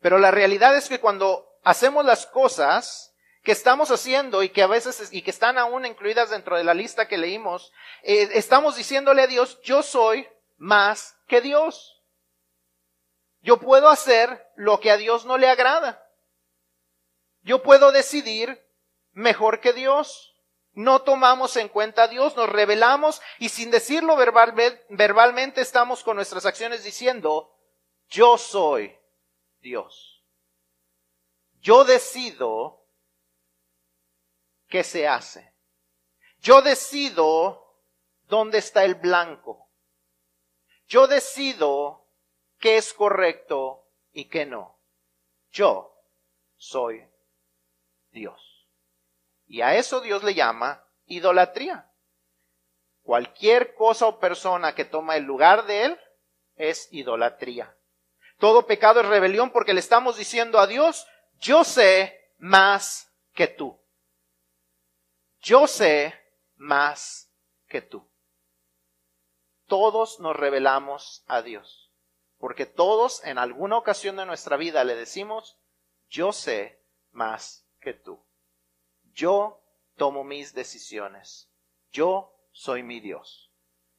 Pero 0.00 0.18
la 0.18 0.30
realidad 0.30 0.76
es 0.76 0.88
que 0.88 1.00
cuando 1.00 1.49
hacemos 1.62 2.04
las 2.04 2.26
cosas 2.26 3.14
que 3.42 3.52
estamos 3.52 3.90
haciendo 3.90 4.42
y 4.42 4.50
que 4.50 4.62
a 4.62 4.66
veces 4.66 5.08
y 5.12 5.22
que 5.22 5.30
están 5.30 5.58
aún 5.58 5.86
incluidas 5.86 6.30
dentro 6.30 6.56
de 6.56 6.64
la 6.64 6.74
lista 6.74 7.08
que 7.08 7.18
leímos, 7.18 7.72
eh, 8.02 8.28
estamos 8.34 8.76
diciéndole 8.76 9.22
a 9.22 9.26
Dios, 9.26 9.60
yo 9.62 9.82
soy 9.82 10.28
más 10.58 11.16
que 11.26 11.40
Dios. 11.40 12.02
Yo 13.42 13.58
puedo 13.58 13.88
hacer 13.88 14.46
lo 14.56 14.80
que 14.80 14.90
a 14.90 14.98
Dios 14.98 15.24
no 15.24 15.38
le 15.38 15.48
agrada. 15.48 16.06
Yo 17.42 17.62
puedo 17.62 17.92
decidir 17.92 18.62
mejor 19.12 19.60
que 19.60 19.72
Dios. 19.72 20.36
No 20.72 21.02
tomamos 21.02 21.56
en 21.56 21.68
cuenta 21.68 22.04
a 22.04 22.08
Dios, 22.08 22.36
nos 22.36 22.48
revelamos 22.48 23.20
y 23.38 23.48
sin 23.48 23.70
decirlo 23.70 24.16
verbalmente 24.16 25.60
estamos 25.60 26.04
con 26.04 26.14
nuestras 26.14 26.46
acciones 26.46 26.84
diciendo, 26.84 27.52
yo 28.08 28.38
soy 28.38 28.96
Dios. 29.60 30.09
Yo 31.60 31.84
decido 31.84 32.86
qué 34.68 34.82
se 34.84 35.06
hace. 35.06 35.54
Yo 36.40 36.62
decido 36.62 37.76
dónde 38.22 38.58
está 38.58 38.84
el 38.84 38.94
blanco. 38.94 39.68
Yo 40.86 41.06
decido 41.06 42.06
qué 42.58 42.76
es 42.76 42.94
correcto 42.94 43.86
y 44.12 44.28
qué 44.28 44.46
no. 44.46 44.80
Yo 45.50 45.94
soy 46.56 47.06
Dios. 48.10 48.68
Y 49.46 49.62
a 49.62 49.76
eso 49.76 50.00
Dios 50.00 50.22
le 50.22 50.34
llama 50.34 50.86
idolatría. 51.06 51.92
Cualquier 53.02 53.74
cosa 53.74 54.06
o 54.06 54.20
persona 54.20 54.74
que 54.74 54.84
toma 54.84 55.16
el 55.16 55.24
lugar 55.24 55.66
de 55.66 55.84
Él 55.86 56.00
es 56.56 56.88
idolatría. 56.92 57.76
Todo 58.38 58.66
pecado 58.66 59.00
es 59.00 59.06
rebelión 59.06 59.50
porque 59.50 59.74
le 59.74 59.80
estamos 59.80 60.16
diciendo 60.16 60.58
a 60.58 60.66
Dios, 60.66 61.06
yo 61.40 61.64
sé 61.64 62.34
más 62.38 63.12
que 63.34 63.48
tú. 63.48 63.78
Yo 65.40 65.66
sé 65.66 66.14
más 66.56 67.32
que 67.66 67.80
tú. 67.80 68.06
Todos 69.66 70.20
nos 70.20 70.36
revelamos 70.36 71.24
a 71.26 71.42
Dios, 71.42 71.92
porque 72.38 72.66
todos 72.66 73.24
en 73.24 73.38
alguna 73.38 73.78
ocasión 73.78 74.16
de 74.16 74.26
nuestra 74.26 74.56
vida 74.56 74.84
le 74.84 74.96
decimos, 74.96 75.58
yo 76.08 76.32
sé 76.32 76.82
más 77.12 77.66
que 77.80 77.94
tú. 77.94 78.22
Yo 79.14 79.62
tomo 79.96 80.24
mis 80.24 80.54
decisiones. 80.54 81.50
Yo 81.90 82.34
soy 82.52 82.82
mi 82.82 83.00
Dios. 83.00 83.50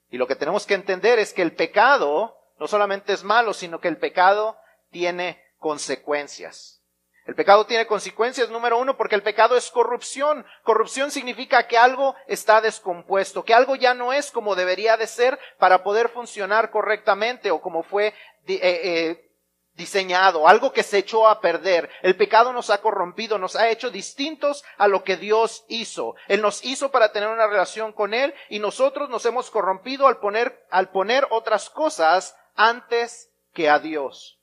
Y 0.09 0.17
lo 0.17 0.27
que 0.27 0.35
tenemos 0.35 0.65
que 0.65 0.73
entender 0.73 1.19
es 1.19 1.33
que 1.33 1.41
el 1.41 1.55
pecado 1.55 2.37
no 2.59 2.67
solamente 2.67 3.13
es 3.13 3.23
malo, 3.23 3.53
sino 3.53 3.79
que 3.79 3.87
el 3.87 3.97
pecado 3.97 4.59
tiene 4.91 5.41
consecuencias. 5.57 6.80
El 7.25 7.35
pecado 7.35 7.65
tiene 7.65 7.85
consecuencias, 7.85 8.49
número 8.49 8.79
uno, 8.79 8.97
porque 8.97 9.15
el 9.15 9.21
pecado 9.21 9.55
es 9.55 9.69
corrupción. 9.69 10.45
Corrupción 10.63 11.11
significa 11.11 11.67
que 11.67 11.77
algo 11.77 12.15
está 12.27 12.61
descompuesto, 12.61 13.45
que 13.45 13.53
algo 13.53 13.75
ya 13.75 13.93
no 13.93 14.11
es 14.11 14.31
como 14.31 14.55
debería 14.55 14.97
de 14.97 15.05
ser 15.05 15.39
para 15.59 15.83
poder 15.83 16.09
funcionar 16.09 16.71
correctamente 16.71 17.51
o 17.51 17.61
como 17.61 17.83
fue 17.83 18.07
eh, 18.47 18.59
eh, 18.59 19.31
diseñado, 19.75 20.47
algo 20.47 20.73
que 20.73 20.81
se 20.83 20.97
echó 20.97 21.27
a 21.27 21.41
perder. 21.41 21.89
El 22.01 22.15
pecado 22.15 22.53
nos 22.53 22.71
ha 22.71 22.81
corrompido, 22.81 23.37
nos 23.37 23.55
ha 23.55 23.69
hecho 23.69 23.91
distintos 23.91 24.63
a 24.77 24.87
lo 24.87 25.03
que 25.03 25.15
Dios 25.15 25.63
hizo. 25.67 26.15
Él 26.27 26.41
nos 26.41 26.65
hizo 26.65 26.89
para 26.89 27.11
tener 27.11 27.29
una 27.29 27.47
relación 27.47 27.93
con 27.93 28.15
Él 28.15 28.33
y 28.49 28.59
nosotros 28.59 29.09
nos 29.09 29.25
hemos 29.25 29.51
corrompido 29.51 30.07
al 30.07 30.17
poner, 30.17 30.65
al 30.71 30.89
poner 30.89 31.27
otras 31.29 31.69
cosas 31.69 32.35
antes 32.55 33.29
que 33.53 33.69
a 33.69 33.79
Dios. 33.79 34.40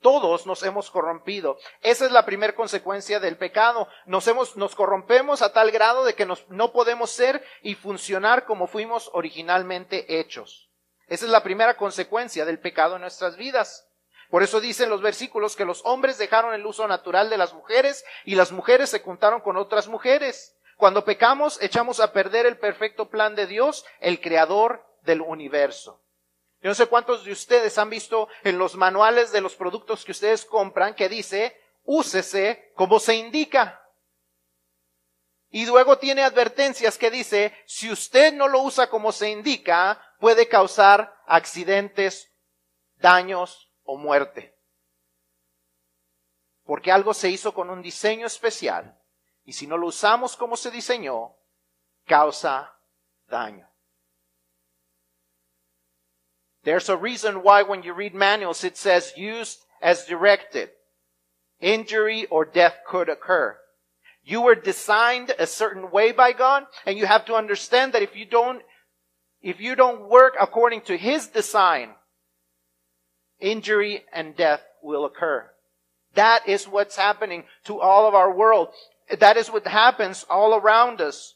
Todos 0.00 0.46
nos 0.46 0.62
hemos 0.62 0.90
corrompido. 0.90 1.58
Esa 1.80 2.06
es 2.06 2.12
la 2.12 2.26
primera 2.26 2.54
consecuencia 2.54 3.18
del 3.18 3.36
pecado. 3.36 3.88
Nos 4.04 4.28
hemos, 4.28 4.56
nos 4.56 4.74
corrompemos 4.74 5.42
a 5.42 5.52
tal 5.52 5.70
grado 5.70 6.04
de 6.04 6.14
que 6.14 6.26
no 6.48 6.72
podemos 6.72 7.10
ser 7.10 7.44
y 7.62 7.74
funcionar 7.74 8.44
como 8.44 8.66
fuimos 8.66 9.10
originalmente 9.12 10.20
hechos. 10.20 10.70
Esa 11.08 11.24
es 11.24 11.30
la 11.30 11.42
primera 11.42 11.76
consecuencia 11.76 12.44
del 12.44 12.58
pecado 12.58 12.96
en 12.96 13.02
nuestras 13.02 13.36
vidas. 13.36 13.88
Por 14.30 14.42
eso 14.42 14.60
dicen 14.60 14.90
los 14.90 15.02
versículos 15.02 15.54
que 15.54 15.64
los 15.64 15.82
hombres 15.84 16.18
dejaron 16.18 16.52
el 16.52 16.66
uso 16.66 16.86
natural 16.88 17.30
de 17.30 17.38
las 17.38 17.54
mujeres 17.54 18.04
y 18.24 18.34
las 18.34 18.50
mujeres 18.50 18.90
se 18.90 19.00
juntaron 19.00 19.40
con 19.40 19.56
otras 19.56 19.86
mujeres. 19.86 20.56
Cuando 20.76 21.04
pecamos, 21.04 21.60
echamos 21.62 22.00
a 22.00 22.12
perder 22.12 22.44
el 22.44 22.58
perfecto 22.58 23.08
plan 23.08 23.34
de 23.34 23.46
Dios, 23.46 23.86
el 24.00 24.20
creador 24.20 24.84
del 25.02 25.20
universo. 25.20 26.02
Yo 26.66 26.70
no 26.70 26.74
sé 26.74 26.88
cuántos 26.88 27.24
de 27.24 27.30
ustedes 27.30 27.78
han 27.78 27.88
visto 27.90 28.26
en 28.42 28.58
los 28.58 28.74
manuales 28.74 29.30
de 29.30 29.40
los 29.40 29.54
productos 29.54 30.04
que 30.04 30.10
ustedes 30.10 30.44
compran 30.44 30.96
que 30.96 31.08
dice, 31.08 31.56
úsese 31.84 32.72
como 32.74 32.98
se 32.98 33.14
indica. 33.14 33.88
Y 35.48 35.64
luego 35.64 35.96
tiene 35.98 36.24
advertencias 36.24 36.98
que 36.98 37.08
dice, 37.08 37.56
si 37.66 37.88
usted 37.88 38.34
no 38.34 38.48
lo 38.48 38.62
usa 38.62 38.90
como 38.90 39.12
se 39.12 39.30
indica, 39.30 40.02
puede 40.18 40.48
causar 40.48 41.16
accidentes, 41.28 42.32
daños 42.96 43.70
o 43.84 43.96
muerte. 43.96 44.58
Porque 46.64 46.90
algo 46.90 47.14
se 47.14 47.30
hizo 47.30 47.54
con 47.54 47.70
un 47.70 47.80
diseño 47.80 48.26
especial 48.26 49.00
y 49.44 49.52
si 49.52 49.68
no 49.68 49.76
lo 49.78 49.86
usamos 49.86 50.36
como 50.36 50.56
se 50.56 50.72
diseñó, 50.72 51.36
causa 52.06 52.76
daño. 53.28 53.70
There's 56.66 56.88
a 56.88 56.96
reason 56.96 57.44
why 57.44 57.62
when 57.62 57.84
you 57.84 57.94
read 57.94 58.12
manuals 58.12 58.64
it 58.64 58.76
says 58.76 59.12
used 59.16 59.60
as 59.80 60.04
directed. 60.04 60.70
Injury 61.60 62.26
or 62.26 62.44
death 62.44 62.78
could 62.84 63.08
occur. 63.08 63.56
You 64.24 64.40
were 64.40 64.56
designed 64.56 65.32
a 65.38 65.46
certain 65.46 65.92
way 65.92 66.10
by 66.10 66.32
God, 66.32 66.64
and 66.84 66.98
you 66.98 67.06
have 67.06 67.24
to 67.26 67.34
understand 67.34 67.92
that 67.92 68.02
if 68.02 68.16
you 68.16 68.24
don't, 68.24 68.62
if 69.40 69.60
you 69.60 69.76
don't 69.76 70.10
work 70.10 70.34
according 70.40 70.80
to 70.82 70.96
His 70.96 71.28
design, 71.28 71.90
injury 73.38 74.02
and 74.12 74.34
death 74.34 74.62
will 74.82 75.04
occur. 75.04 75.48
That 76.14 76.48
is 76.48 76.66
what's 76.66 76.96
happening 76.96 77.44
to 77.66 77.80
all 77.80 78.08
of 78.08 78.14
our 78.16 78.34
world. 78.34 78.70
That 79.20 79.36
is 79.36 79.46
what 79.52 79.68
happens 79.68 80.26
all 80.28 80.52
around 80.52 81.00
us. 81.00 81.35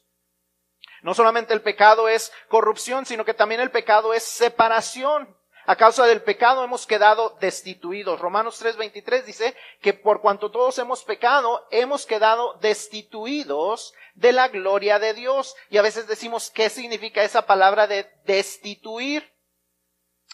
No 1.02 1.14
solamente 1.14 1.54
el 1.54 1.62
pecado 1.62 2.08
es 2.08 2.32
corrupción, 2.48 3.06
sino 3.06 3.24
que 3.24 3.34
también 3.34 3.60
el 3.60 3.70
pecado 3.70 4.12
es 4.14 4.22
separación. 4.22 5.36
A 5.66 5.76
causa 5.76 6.06
del 6.06 6.22
pecado 6.22 6.64
hemos 6.64 6.86
quedado 6.86 7.36
destituidos. 7.40 8.18
Romanos 8.18 8.60
3:23 8.60 9.24
dice 9.24 9.54
que 9.80 9.92
por 9.92 10.20
cuanto 10.20 10.50
todos 10.50 10.78
hemos 10.78 11.04
pecado, 11.04 11.66
hemos 11.70 12.06
quedado 12.06 12.54
destituidos 12.60 13.94
de 14.14 14.32
la 14.32 14.48
gloria 14.48 14.98
de 14.98 15.14
Dios. 15.14 15.54
Y 15.68 15.78
a 15.78 15.82
veces 15.82 16.06
decimos, 16.06 16.50
¿qué 16.50 16.70
significa 16.70 17.22
esa 17.22 17.46
palabra 17.46 17.86
de 17.86 18.10
destituir? 18.24 19.32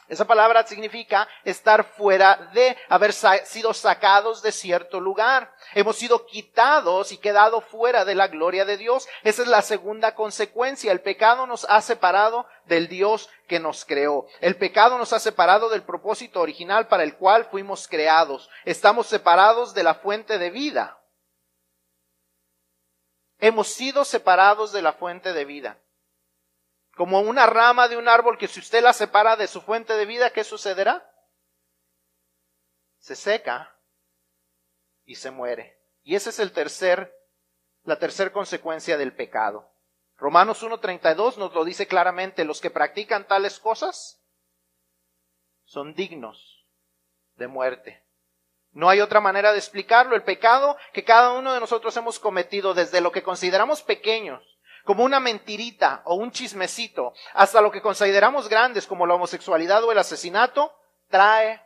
Esa 0.08 0.24
palabra 0.24 0.64
significa 0.66 1.28
estar 1.44 1.82
fuera 1.82 2.50
de, 2.52 2.76
haber 2.88 3.12
sido 3.12 3.74
sacados 3.74 4.40
de 4.40 4.52
cierto 4.52 5.00
lugar. 5.00 5.52
Hemos 5.74 5.96
sido 5.96 6.26
quitados 6.26 7.10
y 7.10 7.18
quedado 7.18 7.60
fuera 7.60 8.04
de 8.04 8.14
la 8.14 8.28
gloria 8.28 8.64
de 8.64 8.76
Dios. 8.76 9.08
Esa 9.24 9.42
es 9.42 9.48
la 9.48 9.62
segunda 9.62 10.14
consecuencia. 10.14 10.92
El 10.92 11.00
pecado 11.00 11.46
nos 11.46 11.66
ha 11.68 11.80
separado 11.80 12.46
del 12.66 12.86
Dios 12.86 13.28
que 13.48 13.58
nos 13.58 13.84
creó. 13.84 14.26
El 14.40 14.56
pecado 14.56 14.96
nos 14.96 15.12
ha 15.12 15.18
separado 15.18 15.68
del 15.68 15.82
propósito 15.82 16.40
original 16.40 16.86
para 16.86 17.02
el 17.02 17.16
cual 17.16 17.46
fuimos 17.46 17.88
creados. 17.88 18.48
Estamos 18.64 19.08
separados 19.08 19.74
de 19.74 19.82
la 19.82 19.94
fuente 19.94 20.38
de 20.38 20.50
vida. 20.50 21.00
Hemos 23.38 23.68
sido 23.68 24.04
separados 24.04 24.72
de 24.72 24.82
la 24.82 24.92
fuente 24.92 25.32
de 25.32 25.44
vida. 25.44 25.78
Como 26.96 27.20
una 27.20 27.44
rama 27.44 27.88
de 27.88 27.98
un 27.98 28.08
árbol 28.08 28.38
que 28.38 28.48
si 28.48 28.58
usted 28.58 28.82
la 28.82 28.94
separa 28.94 29.36
de 29.36 29.48
su 29.48 29.60
fuente 29.60 29.92
de 29.92 30.06
vida, 30.06 30.30
¿qué 30.30 30.44
sucederá? 30.44 31.12
Se 32.98 33.14
seca 33.14 33.78
y 35.04 35.16
se 35.16 35.30
muere. 35.30 35.78
Y 36.02 36.14
esa 36.14 36.30
es 36.30 36.38
el 36.38 36.52
tercer, 36.52 37.14
la 37.84 37.98
tercera 37.98 38.32
consecuencia 38.32 38.96
del 38.96 39.14
pecado. 39.14 39.70
Romanos 40.16 40.62
1.32 40.62 41.36
nos 41.36 41.52
lo 41.52 41.66
dice 41.66 41.86
claramente, 41.86 42.46
los 42.46 42.62
que 42.62 42.70
practican 42.70 43.26
tales 43.26 43.60
cosas 43.60 44.24
son 45.66 45.92
dignos 45.92 46.66
de 47.34 47.46
muerte. 47.46 48.06
No 48.72 48.88
hay 48.88 49.02
otra 49.02 49.20
manera 49.20 49.52
de 49.52 49.58
explicarlo. 49.58 50.16
El 50.16 50.22
pecado 50.22 50.78
que 50.94 51.04
cada 51.04 51.34
uno 51.34 51.52
de 51.52 51.60
nosotros 51.60 51.94
hemos 51.98 52.18
cometido 52.18 52.72
desde 52.72 53.02
lo 53.02 53.12
que 53.12 53.22
consideramos 53.22 53.82
pequeños 53.82 54.55
como 54.86 55.04
una 55.04 55.20
mentirita 55.20 56.00
o 56.04 56.14
un 56.14 56.30
chismecito, 56.30 57.12
hasta 57.34 57.60
lo 57.60 57.70
que 57.70 57.82
consideramos 57.82 58.48
grandes 58.48 58.86
como 58.86 59.06
la 59.06 59.14
homosexualidad 59.14 59.82
o 59.84 59.92
el 59.92 59.98
asesinato, 59.98 60.72
trae 61.10 61.60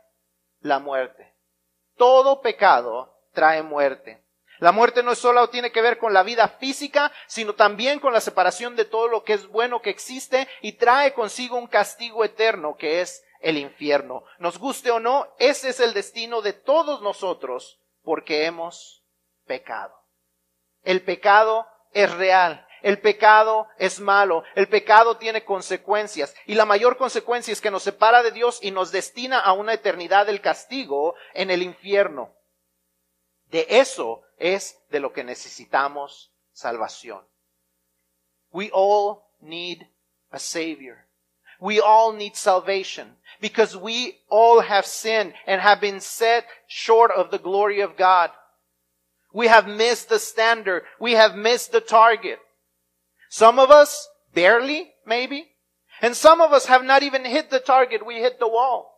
la 0.60 0.78
muerte. 0.78 1.32
Todo 1.96 2.40
pecado 2.40 3.14
trae 3.32 3.62
muerte. 3.62 4.24
La 4.58 4.72
muerte 4.72 5.02
no 5.02 5.14
solo 5.14 5.48
tiene 5.50 5.70
que 5.70 5.82
ver 5.82 5.98
con 5.98 6.12
la 6.12 6.22
vida 6.22 6.48
física, 6.48 7.12
sino 7.26 7.54
también 7.54 8.00
con 8.00 8.12
la 8.12 8.20
separación 8.20 8.74
de 8.74 8.86
todo 8.86 9.06
lo 9.06 9.22
que 9.22 9.34
es 9.34 9.46
bueno 9.48 9.82
que 9.82 9.90
existe 9.90 10.48
y 10.62 10.72
trae 10.72 11.12
consigo 11.12 11.56
un 11.56 11.66
castigo 11.66 12.24
eterno 12.24 12.76
que 12.76 13.02
es 13.02 13.22
el 13.40 13.58
infierno. 13.58 14.24
Nos 14.38 14.58
guste 14.58 14.90
o 14.90 14.98
no, 14.98 15.28
ese 15.38 15.70
es 15.70 15.80
el 15.80 15.92
destino 15.92 16.40
de 16.40 16.54
todos 16.54 17.02
nosotros 17.02 17.80
porque 18.02 18.46
hemos 18.46 19.04
pecado. 19.46 19.94
El 20.82 21.02
pecado 21.02 21.66
es 21.92 22.10
real. 22.14 22.66
El 22.82 23.00
pecado 23.00 23.68
es 23.78 24.00
malo, 24.00 24.44
el 24.54 24.68
pecado 24.68 25.16
tiene 25.16 25.44
consecuencias 25.44 26.34
y 26.46 26.54
la 26.54 26.64
mayor 26.64 26.96
consecuencia 26.96 27.52
es 27.52 27.60
que 27.60 27.70
nos 27.70 27.82
separa 27.82 28.22
de 28.22 28.30
Dios 28.30 28.58
y 28.62 28.70
nos 28.70 28.92
destina 28.92 29.40
a 29.40 29.52
una 29.52 29.74
eternidad 29.74 30.26
del 30.26 30.40
castigo 30.40 31.14
en 31.34 31.50
el 31.50 31.62
infierno. 31.62 32.32
De 33.46 33.66
eso 33.68 34.22
es 34.38 34.78
de 34.90 35.00
lo 35.00 35.12
que 35.12 35.24
necesitamos 35.24 36.32
salvación. 36.52 37.26
We 38.52 38.70
all 38.72 39.22
need 39.40 39.86
a 40.30 40.38
Savior. 40.38 41.06
We 41.60 41.80
all 41.80 42.12
need 42.12 42.36
salvation 42.36 43.16
because 43.40 43.76
we 43.76 44.18
all 44.28 44.60
have 44.60 44.86
sinned 44.86 45.34
and 45.46 45.60
have 45.60 45.80
been 45.80 46.00
set 46.00 46.46
short 46.66 47.10
of 47.10 47.30
the 47.30 47.38
glory 47.38 47.80
of 47.80 47.96
God. 47.96 48.30
We 49.32 49.48
have 49.48 49.68
missed 49.68 50.08
the 50.08 50.18
standard. 50.18 50.84
We 50.98 51.12
have 51.12 51.36
missed 51.36 51.72
the 51.72 51.80
target. 51.80 52.40
Some 53.30 53.60
of 53.60 53.70
us 53.70 54.08
barely, 54.34 54.90
maybe. 55.06 55.52
And 56.02 56.16
some 56.16 56.40
of 56.40 56.52
us 56.52 56.66
have 56.66 56.84
not 56.84 57.04
even 57.04 57.24
hit 57.24 57.48
the 57.48 57.60
target. 57.60 58.04
We 58.04 58.16
hit 58.16 58.40
the 58.40 58.48
wall. 58.48 58.92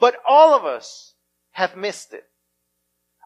But 0.00 0.16
all 0.28 0.52
of 0.52 0.64
us 0.64 1.14
have 1.52 1.76
missed 1.76 2.12
it. 2.12 2.24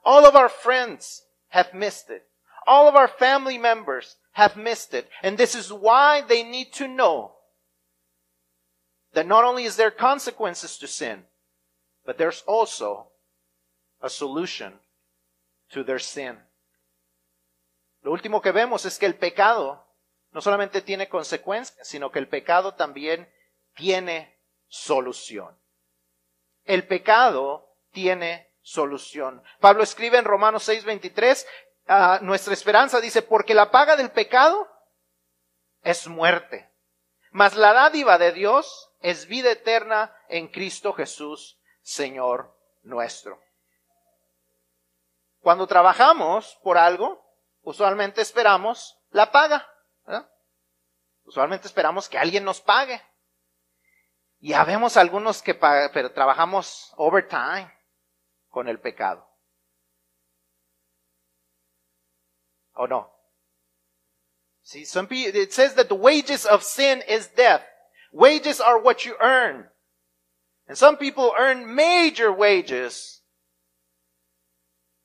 All 0.05 0.27
of 0.27 0.37
our 0.37 0.51
friends 0.51 1.23
have 1.49 1.73
missed 1.73 2.11
it. 2.11 2.25
All 2.67 2.87
of 2.87 2.95
our 2.95 3.09
family 3.09 3.57
members 3.57 4.17
have 4.33 4.57
missed 4.57 4.93
it. 4.93 5.09
And 5.23 5.39
this 5.39 5.55
is 5.55 5.73
why 5.73 6.21
they 6.21 6.43
need 6.43 6.73
to 6.75 6.87
know 6.87 7.33
that 9.15 9.27
not 9.27 9.45
only 9.45 9.65
is 9.65 9.77
there 9.77 9.91
consequences 9.91 10.77
to 10.79 10.87
sin, 10.87 11.23
but 12.05 12.19
there's 12.19 12.43
also 12.47 13.07
a 14.03 14.11
solution 14.11 14.75
to 15.71 15.83
their 15.83 15.99
sin. 15.99 16.37
Lo 18.05 18.13
último 18.13 18.43
que 18.43 18.53
vemos 18.53 18.85
es 18.85 18.99
que 18.99 19.09
el 19.09 19.15
pecado 19.15 19.81
no 20.37 20.43
solamente 20.43 20.83
tiene 20.83 21.09
consecuencias, 21.09 21.89
sino 21.89 22.13
que 22.13 22.19
el 22.19 22.29
pecado 22.29 22.75
también 22.75 23.27
tiene 23.75 24.39
solución. 24.69 25.59
El 26.65 26.87
pecado 26.87 27.75
tiene 27.91 28.53
solución. 28.61 29.43
Pablo 29.61 29.83
escribe 29.83 30.19
en 30.19 30.27
Romanos 30.27 30.69
6:23, 30.69 31.47
uh, 31.89 32.23
nuestra 32.23 32.53
esperanza 32.53 33.01
dice, 33.01 33.23
porque 33.23 33.55
la 33.55 33.71
paga 33.71 33.97
del 33.97 34.11
pecado 34.11 34.69
es 35.81 36.07
muerte, 36.07 36.71
mas 37.31 37.57
la 37.57 37.73
dádiva 37.73 38.19
de 38.19 38.33
Dios 38.33 38.93
es 39.01 39.29
vida 39.29 39.51
eterna 39.51 40.15
en 40.29 40.49
Cristo 40.49 40.93
Jesús, 40.93 41.59
Señor 41.81 42.55
nuestro. 42.83 43.41
Cuando 45.41 45.67
trabajamos 45.67 46.59
por 46.63 46.77
algo, 46.77 47.25
usualmente 47.63 48.21
esperamos 48.21 48.99
la 49.13 49.33
paga. 49.33 49.67
Usualmente 51.25 51.67
esperamos 51.67 52.09
que 52.09 52.19
alguien 52.19 52.45
nos 52.45 52.61
pague. 52.61 53.01
Y 54.39 54.53
habemos 54.53 54.97
algunos 54.97 55.43
que 55.43 55.55
pero 55.55 56.13
trabajamos 56.13 56.93
overtime 56.97 57.73
con 58.49 58.69
el 58.69 58.79
pecado. 58.81 59.27
¿O 62.75 62.87
no? 62.87 63.13
See, 64.63 64.85
some 64.85 65.07
people, 65.07 65.41
it 65.41 65.53
says 65.53 65.75
that 65.75 65.89
the 65.89 65.95
wages 65.95 66.45
of 66.45 66.63
sin 66.63 67.03
is 67.09 67.29
death. 67.29 67.63
Wages 68.13 68.61
are 68.61 68.79
what 68.79 69.05
you 69.05 69.17
earn. 69.21 69.69
And 70.69 70.77
some 70.77 70.97
people 70.97 71.33
earn 71.39 71.75
major 71.75 72.33
wages. 72.33 73.23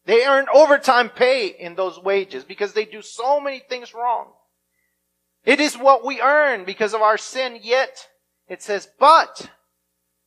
They 0.05 0.25
earn 0.25 0.47
overtime 0.53 1.09
pay 1.09 1.47
in 1.47 1.75
those 1.75 1.99
wages 1.99 2.43
because 2.43 2.73
they 2.73 2.85
do 2.85 3.01
so 3.01 3.39
many 3.39 3.59
things 3.59 3.93
wrong. 3.93 4.33
It 5.43 5.59
is 5.59 5.75
what 5.75 6.05
we 6.05 6.21
earn 6.21 6.65
because 6.65 6.93
of 6.93 7.01
our 7.01 7.17
sin, 7.17 7.57
yet 7.61 8.07
it 8.47 8.61
says, 8.61 8.87
but 8.99 9.49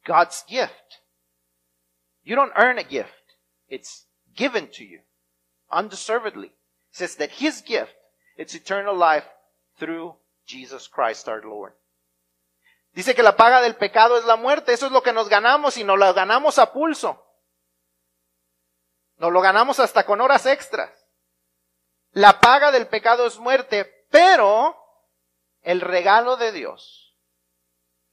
God's 0.04 0.44
gift. 0.48 1.00
You 2.24 2.34
don't 2.36 2.52
earn 2.56 2.78
a 2.78 2.84
gift. 2.84 3.10
It's 3.68 4.06
given 4.34 4.68
to 4.74 4.84
you 4.84 5.00
undeservedly. 5.70 6.48
It 6.48 6.52
says 6.96 7.16
that 7.16 7.30
His 7.30 7.60
gift, 7.60 7.94
it's 8.36 8.54
eternal 8.54 8.96
life 8.96 9.24
through 9.78 10.14
Jesus 10.46 10.88
Christ 10.88 11.28
our 11.28 11.42
Lord. 11.42 11.72
Dice 12.94 13.14
que 13.14 13.22
la 13.22 13.36
paga 13.36 13.60
del 13.60 13.74
pecado 13.74 14.16
es 14.16 14.24
la 14.24 14.36
muerte. 14.36 14.72
Eso 14.72 14.86
es 14.86 14.92
lo 14.92 15.02
que 15.02 15.12
nos 15.12 15.28
ganamos 15.28 15.76
y 15.76 15.84
nos 15.84 15.98
lo 15.98 16.14
ganamos 16.14 16.58
a 16.58 16.72
pulso. 16.72 17.20
Nos 19.18 19.32
lo 19.32 19.40
ganamos 19.40 19.80
hasta 19.80 20.04
con 20.04 20.20
horas 20.20 20.46
extras. 20.46 20.90
La 22.12 22.40
paga 22.40 22.70
del 22.70 22.86
pecado 22.86 23.26
es 23.26 23.38
muerte, 23.38 24.06
pero 24.10 24.76
el 25.64 25.80
regalo 25.80 26.36
de 26.36 26.52
Dios, 26.52 27.16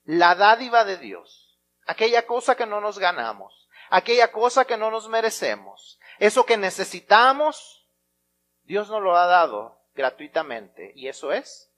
la 0.04 0.36
dádiva 0.36 0.86
de 0.86 0.98
Dios, 0.98 1.60
aquella 1.86 2.26
cosa 2.26 2.56
que 2.56 2.66
no 2.66 2.82
nos 2.82 2.98
ganamos, 2.98 3.70
aquella 3.90 4.32
cosa 4.32 4.66
que 4.66 4.78
no 4.78 4.90
nos 4.90 5.10
merecemos, 5.10 6.00
eso 6.18 6.46
que 6.46 6.58
necesitamos, 6.58 7.88
Dios 8.64 8.90
nos 8.90 9.02
lo 9.02 9.18
ha 9.18 9.26
dado 9.28 9.82
gratuitamente 9.94 10.94
y 10.96 11.10
eso 11.10 11.34
es 11.34 11.72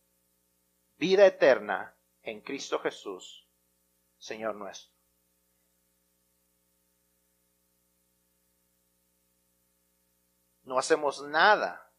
vida 0.97 1.25
eterna 1.25 1.95
en 2.21 2.41
Cristo 2.41 2.79
Jesús, 2.79 3.47
Señor 4.19 4.55
nuestro. 4.55 4.93
No 10.61 10.77
hacemos 10.77 11.21
nada 11.23 11.91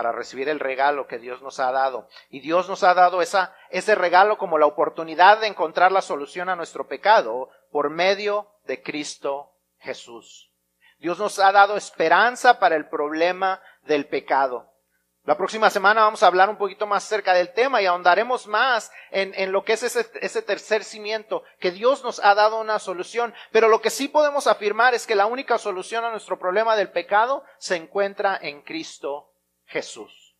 para 0.00 0.12
recibir 0.12 0.48
el 0.48 0.60
regalo 0.60 1.06
que 1.06 1.18
Dios 1.18 1.42
nos 1.42 1.60
ha 1.60 1.70
dado. 1.72 2.08
Y 2.30 2.40
Dios 2.40 2.70
nos 2.70 2.84
ha 2.84 2.94
dado 2.94 3.20
esa, 3.20 3.54
ese 3.68 3.94
regalo 3.94 4.38
como 4.38 4.56
la 4.56 4.64
oportunidad 4.64 5.40
de 5.40 5.46
encontrar 5.46 5.92
la 5.92 6.00
solución 6.00 6.48
a 6.48 6.56
nuestro 6.56 6.88
pecado 6.88 7.50
por 7.70 7.90
medio 7.90 8.48
de 8.64 8.82
Cristo 8.82 9.52
Jesús. 9.76 10.54
Dios 11.00 11.18
nos 11.18 11.38
ha 11.38 11.52
dado 11.52 11.76
esperanza 11.76 12.58
para 12.58 12.76
el 12.76 12.88
problema 12.88 13.60
del 13.82 14.06
pecado. 14.06 14.72
La 15.24 15.36
próxima 15.36 15.68
semana 15.68 16.00
vamos 16.00 16.22
a 16.22 16.28
hablar 16.28 16.48
un 16.48 16.56
poquito 16.56 16.86
más 16.86 17.04
acerca 17.04 17.34
del 17.34 17.52
tema 17.52 17.82
y 17.82 17.84
ahondaremos 17.84 18.46
más 18.46 18.90
en, 19.10 19.34
en 19.34 19.52
lo 19.52 19.64
que 19.64 19.74
es 19.74 19.82
ese, 19.82 20.10
ese, 20.22 20.40
tercer 20.40 20.82
cimiento, 20.82 21.42
que 21.58 21.72
Dios 21.72 22.02
nos 22.04 22.24
ha 22.24 22.34
dado 22.34 22.58
una 22.58 22.78
solución. 22.78 23.34
Pero 23.52 23.68
lo 23.68 23.82
que 23.82 23.90
sí 23.90 24.08
podemos 24.08 24.46
afirmar 24.46 24.94
es 24.94 25.06
que 25.06 25.14
la 25.14 25.26
única 25.26 25.58
solución 25.58 26.06
a 26.06 26.10
nuestro 26.10 26.38
problema 26.38 26.74
del 26.74 26.90
pecado 26.90 27.44
se 27.58 27.76
encuentra 27.76 28.38
en 28.40 28.62
Cristo 28.62 29.29
Jesús. 29.70 30.36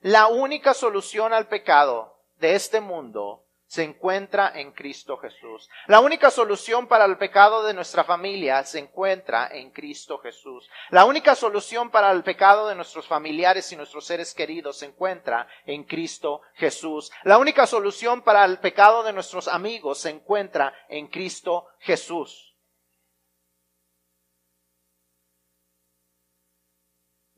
La 0.00 0.28
única 0.28 0.72
solución 0.72 1.32
al 1.32 1.48
pecado 1.48 2.16
de 2.38 2.54
este 2.54 2.80
mundo 2.80 3.44
se 3.66 3.84
encuentra 3.84 4.50
en 4.54 4.72
Cristo 4.72 5.16
Jesús. 5.18 5.68
La 5.86 6.00
única 6.00 6.30
solución 6.30 6.88
para 6.88 7.04
el 7.04 7.18
pecado 7.18 7.62
de 7.62 7.72
nuestra 7.72 8.02
familia 8.02 8.64
se 8.64 8.80
encuentra 8.80 9.48
en 9.52 9.70
Cristo 9.70 10.18
Jesús. 10.18 10.68
La 10.88 11.04
única 11.04 11.36
solución 11.36 11.90
para 11.90 12.10
el 12.10 12.24
pecado 12.24 12.66
de 12.66 12.74
nuestros 12.74 13.06
familiares 13.06 13.70
y 13.70 13.76
nuestros 13.76 14.06
seres 14.06 14.34
queridos 14.34 14.78
se 14.78 14.86
encuentra 14.86 15.46
en 15.66 15.84
Cristo 15.84 16.40
Jesús. 16.54 17.12
La 17.22 17.38
única 17.38 17.64
solución 17.66 18.22
para 18.22 18.44
el 18.44 18.58
pecado 18.58 19.04
de 19.04 19.12
nuestros 19.12 19.46
amigos 19.46 19.98
se 19.98 20.10
encuentra 20.10 20.74
en 20.88 21.06
Cristo 21.06 21.68
Jesús. 21.78 22.49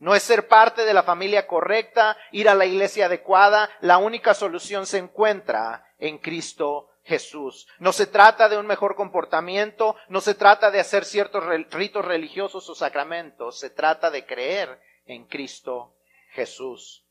No 0.03 0.17
es 0.17 0.25
ser 0.25 0.49
parte 0.49 0.85
de 0.85 0.95
la 0.95 1.05
familia 1.05 1.47
correcta, 1.47 2.17
ir 2.33 2.49
a 2.49 2.57
la 2.57 2.67
iglesia 2.67 3.07
adecuada. 3.07 3.71
La 3.83 3.99
única 3.99 4.35
solución 4.35 4.85
se 4.85 4.99
encuentra 4.99 5.87
en 5.97 6.19
Cristo 6.19 6.91
Jesús. 7.05 7.69
No 7.79 7.93
se 7.93 8.09
trata 8.09 8.49
de 8.49 8.59
un 8.59 8.67
mejor 8.67 8.97
comportamiento, 8.97 9.95
no 10.09 10.21
se 10.21 10.35
trata 10.35 10.73
de 10.73 10.81
hacer 10.81 11.05
ciertos 11.05 11.45
ritos 11.71 12.05
religiosos 12.05 12.69
o 12.69 12.75
sacramentos, 12.75 13.61
se 13.61 13.71
trata 13.71 14.11
de 14.11 14.27
creer 14.27 14.81
en 15.05 15.25
Cristo 15.29 15.95
Jesús. 16.31 17.07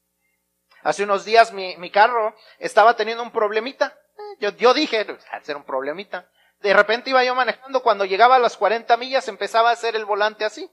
Hace 0.84 1.06
unos 1.06 1.24
días 1.24 1.54
mi, 1.54 1.92
carro 1.92 2.36
estaba 2.60 2.98
teniendo 2.98 3.24
un 3.24 3.32
problemita. 3.32 3.98
Yo, 4.42 4.50
yo 4.58 4.74
dije, 4.74 5.08
hacer 5.32 5.56
un 5.56 5.64
problemita. 5.64 6.30
De 6.60 6.74
repente 6.74 7.10
iba 7.10 7.24
yo 7.24 7.36
manejando, 7.36 7.84
cuando 7.84 8.04
llegaba 8.04 8.36
a 8.36 8.40
las 8.40 8.58
40 8.58 8.98
millas 8.98 9.30
empezaba 9.30 9.70
a 9.70 9.74
hacer 9.74 9.96
el 9.96 10.04
volante 10.04 10.44
así. 10.44 10.70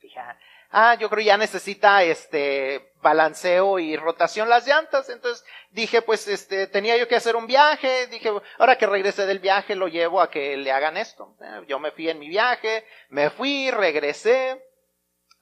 Dije, 0.00 0.18
ah, 0.70 0.94
yo 0.94 1.08
creo 1.10 1.24
ya 1.24 1.36
necesita 1.36 2.02
este 2.02 2.92
balanceo 3.02 3.78
y 3.78 3.96
rotación 3.96 4.48
las 4.48 4.66
llantas. 4.66 5.08
Entonces 5.08 5.44
dije, 5.70 6.02
pues 6.02 6.28
este, 6.28 6.66
tenía 6.66 6.96
yo 6.96 7.08
que 7.08 7.16
hacer 7.16 7.36
un 7.36 7.46
viaje. 7.46 8.06
Dije, 8.08 8.30
ahora 8.58 8.76
que 8.76 8.86
regrese 8.86 9.26
del 9.26 9.38
viaje 9.38 9.74
lo 9.74 9.88
llevo 9.88 10.20
a 10.20 10.30
que 10.30 10.56
le 10.56 10.72
hagan 10.72 10.96
esto. 10.96 11.34
Eh, 11.40 11.64
yo 11.68 11.78
me 11.78 11.90
fui 11.90 12.08
en 12.08 12.18
mi 12.18 12.28
viaje, 12.28 12.84
me 13.08 13.30
fui, 13.30 13.70
regresé. 13.70 14.62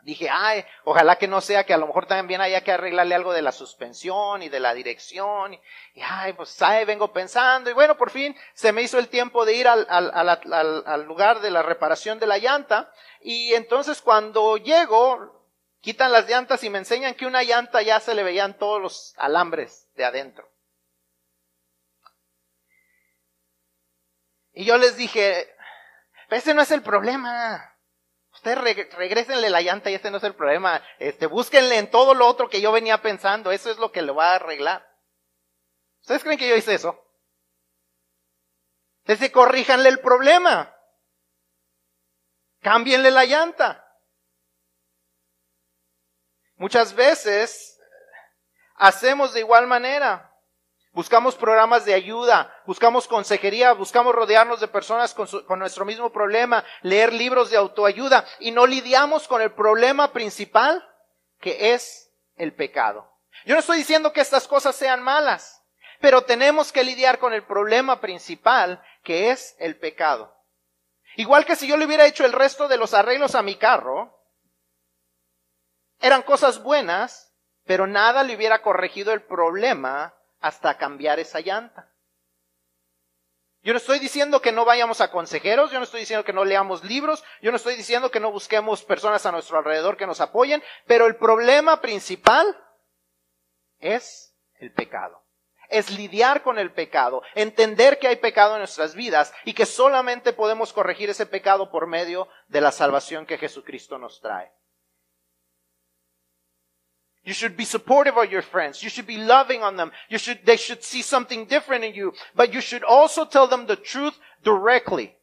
Dije, 0.03 0.29
ay, 0.31 0.65
ojalá 0.85 1.17
que 1.17 1.29
no 1.29 1.41
sea 1.41 1.65
que 1.65 1.75
a 1.75 1.77
lo 1.77 1.87
mejor 1.87 2.07
también 2.07 2.41
haya 2.41 2.63
que 2.63 2.73
arreglarle 2.73 3.15
algo 3.15 3.33
de 3.33 3.43
la 3.43 3.53
suspensión 3.53 4.43
y 4.43 4.49
de 4.49 4.61
la 4.61 4.73
dirección. 4.73 5.55
Y, 5.55 6.01
ay, 6.03 6.33
pues, 6.33 6.63
ay, 6.63 6.85
vengo 6.85 7.13
pensando. 7.13 7.69
Y 7.69 7.75
bueno, 7.75 7.97
por 7.97 8.11
fin 8.11 8.35
se 8.55 8.73
me 8.73 8.83
hizo 8.83 8.99
el 8.99 9.09
tiempo 9.09 9.45
de 9.45 9.55
ir 9.55 9.69
al, 9.69 9.87
al, 9.91 10.11
al, 10.15 10.83
al 10.87 11.03
lugar 11.05 11.41
de 11.41 11.51
la 11.51 11.63
reparación 11.63 12.19
de 12.19 12.27
la 12.27 12.39
llanta. 12.39 12.93
Y 13.21 13.55
entonces 13.55 14.01
cuando 14.01 14.57
llego, 14.57 15.45
quitan 15.81 16.13
las 16.13 16.29
llantas 16.29 16.63
y 16.65 16.71
me 16.71 16.79
enseñan 16.79 17.15
que 17.15 17.27
una 17.27 17.43
llanta 17.43 17.83
ya 17.83 18.01
se 18.01 18.15
le 18.15 18.23
veían 18.23 18.57
todos 18.57 18.81
los 18.81 19.15
alambres 19.19 19.89
de 19.95 20.05
adentro. 20.05 20.49
Y 24.53 24.65
yo 24.65 24.77
les 24.79 24.97
dije, 24.97 25.55
ese 26.31 26.55
no 26.55 26.63
es 26.63 26.71
el 26.71 26.83
problema. 26.83 27.78
Ustedes 28.39 28.93
regresenle 28.95 29.51
la 29.51 29.61
llanta 29.63 29.91
y 29.91 29.95
ese 29.95 30.13
no 30.13 30.19
es 30.19 30.23
el 30.23 30.37
problema. 30.37 30.81
Este, 31.01 31.27
búsquenle 31.27 31.77
en 31.77 31.91
todo 31.91 32.15
lo 32.15 32.25
otro 32.29 32.49
que 32.49 32.61
yo 32.61 32.71
venía 32.71 33.03
pensando. 33.03 33.51
Eso 33.51 33.69
es 33.69 33.79
lo 33.79 33.91
que 33.91 34.01
le 34.01 34.13
va 34.13 34.31
a 34.31 34.35
arreglar. 34.37 34.89
¿Ustedes 36.03 36.23
creen 36.23 36.39
que 36.39 36.49
yo 36.49 36.55
hice 36.55 36.75
eso? 36.75 37.05
Entonces 39.01 39.33
corríjanle 39.33 39.89
el 39.89 39.99
problema. 39.99 40.73
Cámbienle 42.61 43.11
la 43.11 43.25
llanta. 43.25 43.85
Muchas 46.55 46.95
veces 46.95 47.81
hacemos 48.77 49.35
de 49.35 49.41
igual 49.41 49.67
manera. 49.67 50.28
Buscamos 50.93 51.37
programas 51.37 51.85
de 51.85 51.95
ayuda, 51.95 52.53
buscamos 52.67 53.07
consejería, 53.07 53.73
buscamos 53.73 54.15
rodearnos 54.15 54.59
de 54.61 54.69
personas 54.69 55.15
con, 55.15 55.59
nuestro 55.59 55.85
mismo 55.85 56.11
problema, 56.11 56.65
leer 56.83 57.13
libros 57.13 57.51
de 57.51 57.57
autoayuda 57.57 58.25
y 58.41 58.51
no 58.51 58.67
lidiamos 58.67 59.29
con 59.29 59.43
el 59.43 59.53
problema 59.53 60.13
principal 60.13 60.85
que 61.41 61.75
es 61.75 62.11
el 62.37 62.55
pecado. 62.55 63.13
Yo 63.45 63.55
no 63.55 63.61
estoy 63.61 63.79
diciendo 63.79 64.13
que 64.13 64.21
estas 64.21 64.49
cosas 64.49 64.75
sean 64.75 65.03
malas, 65.03 65.63
pero 66.01 66.23
tenemos 66.23 66.73
que 66.73 66.85
lidiar 66.85 67.19
con 67.19 67.33
el 67.33 67.45
problema 67.45 68.01
principal 68.01 68.83
que 69.05 69.31
es 69.31 69.57
el 69.59 69.79
pecado. 69.79 70.35
Igual 71.17 71.45
que 71.45 71.57
si 71.57 71.69
yo 71.69 71.77
le 71.77 71.85
hubiera 71.85 72.07
hecho 72.07 72.25
el 72.25 72.33
resto 72.33 72.67
de 72.67 72.77
los 72.77 72.95
arreglos 72.95 73.35
a 73.35 73.43
mi 73.43 73.57
carro, 73.57 74.19
eran 76.01 76.23
cosas 76.23 76.63
buenas, 76.63 77.35
pero 77.65 77.87
nada 77.87 78.23
le 78.23 78.35
hubiera 78.35 78.63
corregido 78.63 79.13
el 79.13 79.23
problema 79.23 80.18
hasta 80.41 80.77
cambiar 80.77 81.19
esa 81.19 81.41
llanta. 81.41 81.91
Yo 83.63 83.73
no 83.73 83.79
estoy 83.79 83.99
diciendo 83.99 84.41
que 84.41 84.53
no 84.53 84.65
vayamos 84.65 85.01
a 85.01 85.11
consejeros, 85.11 85.71
yo 85.71 85.79
no 85.79 85.85
estoy 85.85 86.01
diciendo 86.01 86.25
que 86.25 86.33
no 86.33 86.45
leamos 86.45 86.85
libros, 86.85 87.25
yo 87.43 87.51
no 87.51 87.57
estoy 87.57 87.75
diciendo 87.75 88.11
que 88.11 88.21
no 88.21 88.31
busquemos 88.31 88.85
personas 88.85 89.27
a 89.27 89.33
nuestro 89.33 89.59
alrededor 89.59 89.97
que 89.97 90.07
nos 90.07 90.21
apoyen, 90.21 90.63
pero 90.87 91.07
el 91.07 91.17
problema 91.17 91.81
principal 91.81 92.57
es 93.81 94.37
el 94.55 94.73
pecado 94.73 95.29
es 95.69 95.91
lidiar 95.91 96.43
con 96.43 96.59
el 96.59 96.73
pecado, 96.73 97.23
entender 97.35 97.99
que 97.99 98.09
hay 98.09 98.17
pecado 98.17 98.55
en 98.55 98.61
nuestras 98.61 98.95
vidas 98.95 99.33
y 99.45 99.53
que 99.53 99.67
solamente 99.67 100.33
podemos 100.33 100.73
corregir 100.73 101.11
ese 101.11 101.27
pecado 101.27 101.71
por 101.71 101.87
medio 101.87 102.29
de 102.49 102.61
la 102.61 102.73
salvación 102.73 103.27
que 103.27 103.39
Jesucristo 103.39 103.99
nos 103.99 104.21
trae. 104.21 104.51
You 107.29 107.35
should 107.35 107.59
be 107.59 107.67
supportive 107.67 108.17
of 108.17 108.33
your 108.33 108.41
friends. 108.41 108.83
You 108.83 108.89
should 108.89 109.07
be 109.07 109.19
loving 109.19 109.63
on 109.63 109.77
them. 109.77 109.93
You 110.09 110.17
should, 110.17 110.47
they 110.47 110.57
should 110.57 110.83
see 110.83 111.03
something 111.03 111.45
different 111.45 111.85
in 111.85 111.93
you. 111.93 112.15
But 112.35 112.55
you 112.55 112.63
should 112.63 112.83
also 112.83 113.27
tell 113.27 113.47
them 113.47 113.67
the 113.67 113.77
truth 113.77 114.15
directly. 114.43 115.15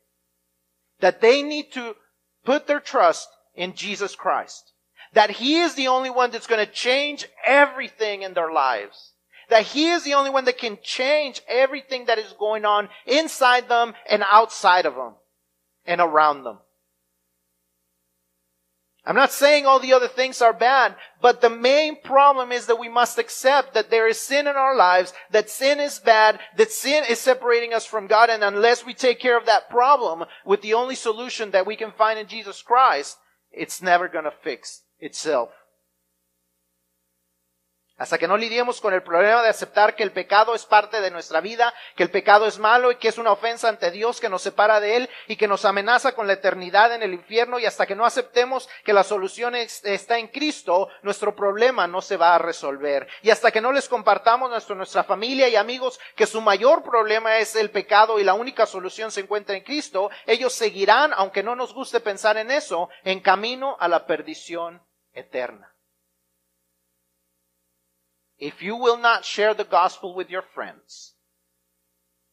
That 0.99 1.19
they 1.19 1.41
need 1.41 1.71
to 1.71 1.95
put 2.43 2.67
their 2.67 2.79
trust 2.79 3.27
in 3.55 3.73
Jesus 3.73 4.15
Christ. 4.15 4.71
That 5.13 5.31
He 5.31 5.57
is 5.61 5.73
the 5.73 5.87
only 5.87 6.11
one 6.11 6.29
that's 6.29 6.45
going 6.45 6.63
to 6.63 6.71
change 6.71 7.27
everything 7.43 8.21
in 8.21 8.35
their 8.35 8.51
lives. 8.51 9.13
That 9.49 9.63
He 9.63 9.89
is 9.89 10.03
the 10.03 10.13
only 10.13 10.29
one 10.29 10.45
that 10.45 10.59
can 10.59 10.77
change 10.83 11.41
everything 11.47 12.05
that 12.05 12.19
is 12.19 12.35
going 12.37 12.65
on 12.65 12.87
inside 13.07 13.67
them 13.67 13.95
and 14.07 14.23
outside 14.31 14.85
of 14.85 14.93
them 14.93 15.15
and 15.87 15.99
around 15.99 16.43
them. 16.43 16.59
I'm 19.05 19.15
not 19.15 19.31
saying 19.31 19.65
all 19.65 19.79
the 19.79 19.93
other 19.93 20.07
things 20.07 20.41
are 20.41 20.53
bad, 20.53 20.95
but 21.21 21.39
the 21.39 21.49
main 21.49 22.01
problem 22.01 22.51
is 22.51 22.65
that 22.65 22.79
we 22.79 22.89
must 22.89 23.19
accept 23.19 23.75
that 23.75 23.91
there 23.91 24.07
is 24.07 24.19
sin 24.19 24.47
in 24.47 24.55
our 24.55 24.75
lives, 24.75 25.13
that 25.31 25.49
sin 25.49 25.79
is 25.79 25.99
bad, 25.99 26.39
that 26.57 26.71
sin 26.71 27.03
is 27.07 27.19
separating 27.19 27.73
us 27.73 27.85
from 27.85 28.07
God, 28.07 28.31
and 28.31 28.43
unless 28.43 28.83
we 28.83 28.95
take 28.95 29.19
care 29.19 29.37
of 29.37 29.45
that 29.45 29.69
problem 29.69 30.25
with 30.43 30.61
the 30.61 30.73
only 30.73 30.95
solution 30.95 31.51
that 31.51 31.67
we 31.67 31.75
can 31.75 31.91
find 31.91 32.17
in 32.17 32.27
Jesus 32.27 32.63
Christ, 32.63 33.17
it's 33.51 33.81
never 33.81 34.07
gonna 34.07 34.33
fix 34.43 34.81
itself. 34.99 35.49
Hasta 37.97 38.17
que 38.17 38.27
no 38.27 38.35
lidiemos 38.35 38.81
con 38.81 38.93
el 38.93 39.03
problema 39.03 39.41
de 39.41 39.47
aceptar 39.47 39.95
que 39.95 40.03
el 40.03 40.11
pecado 40.11 40.53
es 40.53 40.65
parte 40.65 40.99
de 40.99 41.11
nuestra 41.11 41.39
vida, 41.39 41.73
que 41.95 42.03
el 42.03 42.11
pecado 42.11 42.45
es 42.45 42.59
malo 42.59 42.91
y 42.91 42.97
que 42.97 43.07
es 43.07 43.17
una 43.17 43.31
ofensa 43.31 43.69
ante 43.69 43.89
Dios 43.89 44.19
que 44.19 44.27
nos 44.27 44.41
separa 44.41 44.81
de 44.81 44.97
Él 44.97 45.09
y 45.27 45.37
que 45.37 45.47
nos 45.47 45.63
amenaza 45.63 46.13
con 46.13 46.27
la 46.27 46.33
eternidad 46.33 46.93
en 46.93 47.03
el 47.03 47.13
infierno 47.13 47.57
y 47.57 47.65
hasta 47.65 47.85
que 47.85 47.95
no 47.95 48.05
aceptemos 48.05 48.67
que 48.83 48.91
la 48.91 49.05
solución 49.05 49.55
está 49.55 50.17
en 50.17 50.27
Cristo, 50.27 50.89
nuestro 51.03 51.37
problema 51.37 51.87
no 51.87 52.01
se 52.01 52.17
va 52.17 52.35
a 52.35 52.37
resolver. 52.37 53.07
Y 53.21 53.29
hasta 53.29 53.51
que 53.51 53.61
no 53.61 53.71
les 53.71 53.87
compartamos 53.87 54.49
nuestro, 54.49 54.75
nuestra 54.75 55.05
familia 55.05 55.47
y 55.47 55.55
amigos 55.55 55.97
que 56.17 56.27
su 56.27 56.41
mayor 56.41 56.83
problema 56.83 57.37
es 57.37 57.55
el 57.55 57.71
pecado 57.71 58.19
y 58.19 58.25
la 58.25 58.33
única 58.33 58.65
solución 58.65 59.09
se 59.09 59.21
encuentra 59.21 59.55
en 59.55 59.63
Cristo, 59.63 60.09
ellos 60.25 60.51
seguirán, 60.51 61.13
aunque 61.15 61.43
no 61.43 61.55
nos 61.55 61.73
guste 61.73 62.01
pensar 62.01 62.35
en 62.35 62.51
eso, 62.51 62.89
en 63.05 63.21
camino 63.21 63.77
a 63.79 63.87
la 63.87 64.05
perdición 64.05 64.81
eterna. 65.13 65.74
If 68.37 68.61
you 68.61 68.75
will 68.75 68.97
not 68.97 69.25
share 69.25 69.53
the 69.53 69.63
gospel 69.63 70.13
with 70.13 70.29
your 70.29 70.41
friends, 70.41 71.13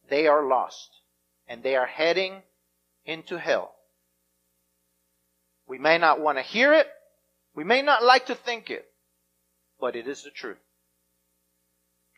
they 0.09 0.26
are 0.26 0.46
lost 0.46 0.90
and 1.46 1.62
they 1.62 1.76
are 1.76 1.86
heading 1.86 2.42
into 3.05 3.38
hell. 3.38 3.74
We 5.66 5.78
may 5.78 5.98
not 5.98 6.20
want 6.20 6.38
to 6.38 6.42
hear 6.42 6.72
it, 6.72 6.88
We 7.55 7.64
may 7.64 7.82
not 7.82 8.03
like 8.03 8.26
to 8.26 8.34
think 8.34 8.70
it, 8.70 8.86
but 9.78 9.94
it 9.94 10.09
is 10.09 10.22
the 10.22 10.30
truth. 10.30 10.59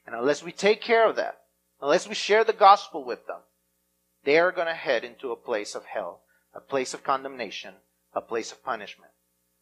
And 0.06 0.14
unless 0.14 0.42
we 0.42 0.52
take 0.52 0.80
care 0.80 1.08
of 1.08 1.16
that, 1.16 1.40
unless 1.80 2.06
we 2.06 2.14
share 2.14 2.44
the 2.44 2.52
gospel 2.52 3.04
with 3.04 3.26
them, 3.26 3.40
they 4.24 4.38
are 4.38 4.52
going 4.52 4.68
to 4.68 4.74
head 4.74 5.04
into 5.04 5.32
a 5.32 5.36
place 5.36 5.74
of 5.74 5.84
hell, 5.86 6.22
a 6.54 6.60
place 6.60 6.94
of 6.94 7.02
condemnation, 7.02 7.74
a 8.14 8.20
place 8.20 8.52
of 8.52 8.64
punishment. 8.64 9.10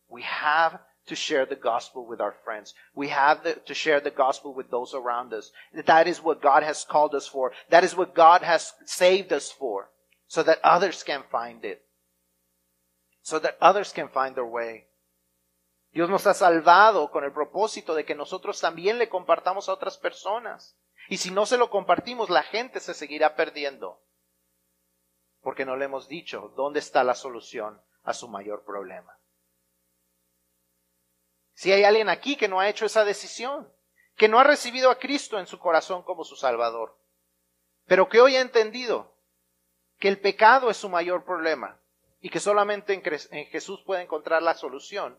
We 0.09 0.23
have 0.23 0.79
to 1.07 1.16
share 1.16 1.46
the 1.46 1.57
gospel 1.57 2.07
with 2.07 2.20
our 2.20 2.34
friends. 2.44 2.74
We 2.94 3.09
have 3.09 3.42
the, 3.42 3.55
to 3.66 3.74
share 3.74 4.00
the 4.00 4.11
gospel 4.11 4.55
with 4.55 4.70
those 4.70 4.94
around 4.94 5.32
us. 5.32 5.50
That 5.86 6.07
is 6.07 6.22
what 6.22 6.42
God 6.42 6.62
has 6.62 6.84
called 6.84 7.14
us 7.14 7.26
for. 7.26 7.53
That 7.70 7.84
is 7.84 7.96
what 7.96 8.14
God 8.14 8.42
has 8.42 8.72
saved 8.84 9.32
us 9.32 9.50
for, 9.50 9.90
so 10.26 10.42
that 10.42 10.61
others 10.62 11.03
can 11.03 11.22
find 11.30 11.64
it. 11.64 11.82
So 13.22 13.38
that 13.40 13.57
others 13.61 13.92
can 13.92 14.09
find 14.09 14.34
their 14.34 14.46
way. 14.46 14.86
Dios 15.92 16.09
nos 16.09 16.26
ha 16.26 16.34
salvado 16.34 17.11
con 17.11 17.24
el 17.24 17.32
propósito 17.32 17.94
de 17.94 18.05
que 18.05 18.14
nosotros 18.14 18.61
también 18.61 18.98
le 18.98 19.09
compartamos 19.09 19.68
a 19.68 19.74
otras 19.74 19.98
personas. 19.98 20.76
Y 21.09 21.18
si 21.18 21.30
no 21.30 21.46
se 21.46 21.59
lo 21.59 21.68
compartimos, 21.68 22.30
la 22.30 22.42
gente 22.42 22.80
se 22.80 22.94
seguirá 22.94 23.36
perdiendo. 23.36 24.00
Porque 25.42 25.66
no 25.66 25.76
le 25.76 25.84
hemos 25.84 26.09
dicho 26.09 26.53
dónde 26.57 26.78
está 26.78 27.05
la 27.05 27.14
solución 27.14 27.82
a 28.05 28.14
su 28.14 28.28
mayor 28.28 28.64
problema. 28.64 29.18
Si 31.63 31.71
hay 31.71 31.85
alguien 31.85 32.09
aquí 32.09 32.35
que 32.35 32.49
no 32.49 32.59
ha 32.59 32.69
hecho 32.69 32.87
esa 32.87 33.05
decisión, 33.05 33.73
que 34.17 34.27
no 34.27 34.41
ha 34.41 34.43
recibido 34.43 34.91
a 34.91 34.99
Cristo 34.99 35.39
en 35.39 35.47
su 35.47 35.61
corazón 35.61 36.03
como 36.03 36.25
su 36.25 36.35
Salvador, 36.35 36.99
pero 37.87 38.09
que 38.09 38.21
hoy 38.21 38.35
ha 38.35 38.41
entendido 38.41 39.15
que 40.01 40.09
el 40.09 40.19
pecado 40.19 40.71
es 40.71 40.77
su 40.77 40.89
mayor 40.89 41.25
problema 41.25 41.81
y 42.21 42.31
que 42.31 42.41
solamente 42.41 42.95
en, 42.95 43.47
Jesús 43.47 43.81
puede 43.87 44.03
encontrar 44.03 44.43
la 44.43 44.55
solución, 44.55 45.17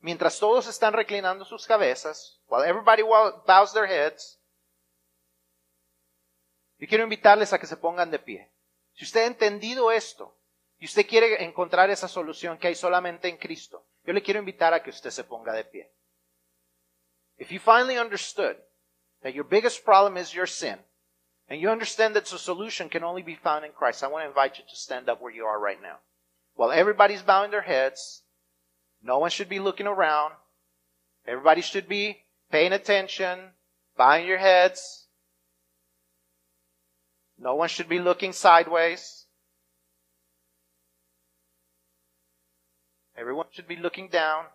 mientras 0.00 0.38
todos 0.38 0.66
están 0.66 0.92
reclinando 0.92 1.46
sus 1.46 1.66
cabezas, 1.66 2.42
while 2.48 2.68
everybody 2.68 3.00
bows 3.00 3.72
their 3.72 3.86
heads, 3.86 4.38
yo 6.76 6.86
quiero 6.86 7.04
invitarles 7.04 7.54
a 7.54 7.58
que 7.58 7.66
se 7.66 7.78
pongan 7.78 8.10
de 8.10 8.18
pie. 8.18 8.52
Si 8.92 9.06
usted 9.06 9.22
ha 9.22 9.26
entendido 9.28 9.90
esto 9.90 10.36
y 10.78 10.84
usted 10.84 11.06
quiere 11.06 11.42
encontrar 11.42 11.88
esa 11.88 12.06
solución 12.06 12.58
que 12.58 12.68
hay 12.68 12.74
solamente 12.74 13.28
en 13.28 13.38
Cristo, 13.38 13.86
yo 14.06 14.12
le 14.12 14.22
quiero 14.22 14.40
invitar 14.40 14.72
a 14.74 14.80
que 14.80 14.90
usted 14.90 15.10
se 15.10 15.22
ponga 15.24 15.52
de 15.52 15.64
pie. 15.64 15.86
If 17.38 17.50
you 17.50 17.58
finally 17.58 17.98
understood 17.98 18.56
that 19.22 19.34
your 19.34 19.44
biggest 19.44 19.84
problem 19.84 20.16
is 20.16 20.34
your 20.34 20.46
sin, 20.46 20.78
and 21.48 21.60
you 21.60 21.68
understand 21.68 22.14
that 22.16 22.26
the 22.26 22.38
solution 22.38 22.88
can 22.88 23.04
only 23.04 23.22
be 23.22 23.34
found 23.34 23.64
in 23.64 23.72
Christ, 23.72 24.02
I 24.02 24.08
want 24.08 24.24
to 24.24 24.28
invite 24.28 24.58
you 24.58 24.64
to 24.68 24.76
stand 24.76 25.08
up 25.08 25.20
where 25.20 25.32
you 25.32 25.44
are 25.44 25.60
right 25.60 25.80
now. 25.80 25.96
While 26.54 26.72
everybody's 26.72 27.22
bowing 27.22 27.50
their 27.50 27.62
heads, 27.62 28.22
no 29.02 29.18
one 29.18 29.30
should 29.30 29.48
be 29.48 29.58
looking 29.58 29.86
around. 29.86 30.34
Everybody 31.26 31.60
should 31.60 31.88
be 31.88 32.24
paying 32.50 32.72
attention, 32.72 33.50
bowing 33.96 34.26
your 34.26 34.38
heads. 34.38 35.06
No 37.38 37.54
one 37.54 37.68
should 37.68 37.88
be 37.88 37.98
looking 37.98 38.32
sideways. 38.32 39.23
Everyone 43.16 43.48
should 43.50 43.68
be 43.68 43.76
looking 43.76 44.08
down. 44.10 44.48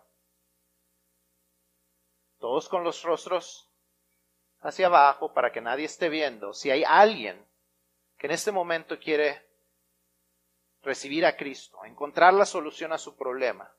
Todos 2.38 2.68
con 2.68 2.84
los 2.84 3.02
rostros 3.02 3.70
hacia 4.60 4.86
abajo 4.86 5.32
para 5.32 5.52
que 5.52 5.60
nadie 5.60 5.86
esté 5.86 6.08
viendo. 6.08 6.52
Si 6.52 6.70
hay 6.70 6.84
alguien 6.84 7.46
que 8.18 8.26
en 8.26 8.32
este 8.32 8.52
momento 8.52 8.98
quiere 8.98 9.46
recibir 10.82 11.24
a 11.26 11.36
Cristo, 11.36 11.84
encontrar 11.84 12.34
la 12.34 12.46
solución 12.46 12.92
a 12.92 12.98
su 12.98 13.16
problema, 13.16 13.70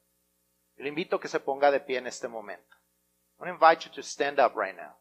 le 0.78 0.90
invito 0.90 1.16
a 1.16 1.20
que 1.20 1.28
se 1.28 1.40
ponga 1.40 1.72
de 1.72 1.80
pie 1.80 1.98
en 1.98 2.08
este 2.08 2.28
momento. 2.28 2.76
I 3.38 3.44
want 3.44 3.60
to 3.60 3.66
invite 3.66 3.86
you 3.86 3.92
to 3.96 4.04
stand 4.04 4.40
up 4.40 4.56
right 4.56 4.76
now. 4.76 4.98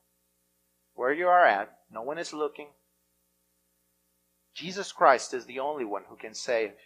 Where 0.94 1.14
you 1.14 1.28
are 1.28 1.46
at, 1.46 1.70
no 1.90 2.02
one 2.02 2.20
is 2.20 2.32
looking. 2.32 2.68
Jesus 4.54 4.92
Christ 4.92 5.34
is 5.34 5.46
the 5.46 5.60
only 5.60 5.84
one 5.84 6.04
who 6.08 6.16
can 6.16 6.34
save. 6.34 6.76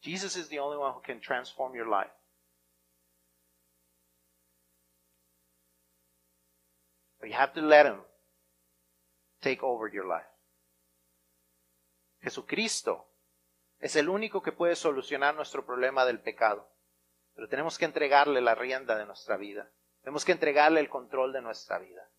Jesus 0.00 0.36
is 0.36 0.48
the 0.48 0.58
only 0.58 0.78
one 0.78 0.92
who 0.94 1.00
can 1.02 1.20
transform 1.20 1.74
your 1.74 1.88
life. 1.88 2.10
But 7.20 7.28
you 7.28 7.34
have 7.34 7.52
to 7.54 7.60
let 7.60 7.86
Him 7.86 8.00
take 9.42 9.62
over 9.62 9.88
your 9.88 10.06
life. 10.06 10.26
Jesucristo 12.22 13.06
es 13.78 13.96
el 13.96 14.08
único 14.08 14.42
que 14.42 14.52
puede 14.52 14.76
solucionar 14.76 15.34
nuestro 15.34 15.64
problema 15.64 16.04
del 16.04 16.20
pecado. 16.20 16.68
Pero 17.34 17.48
tenemos 17.48 17.78
que 17.78 17.84
entregarle 17.84 18.40
la 18.40 18.54
rienda 18.54 18.96
de 18.96 19.06
nuestra 19.06 19.36
vida. 19.36 19.70
Tenemos 20.02 20.24
que 20.24 20.32
entregarle 20.32 20.80
el 20.80 20.88
control 20.88 21.32
de 21.32 21.42
nuestra 21.42 21.78
vida. 21.78 22.09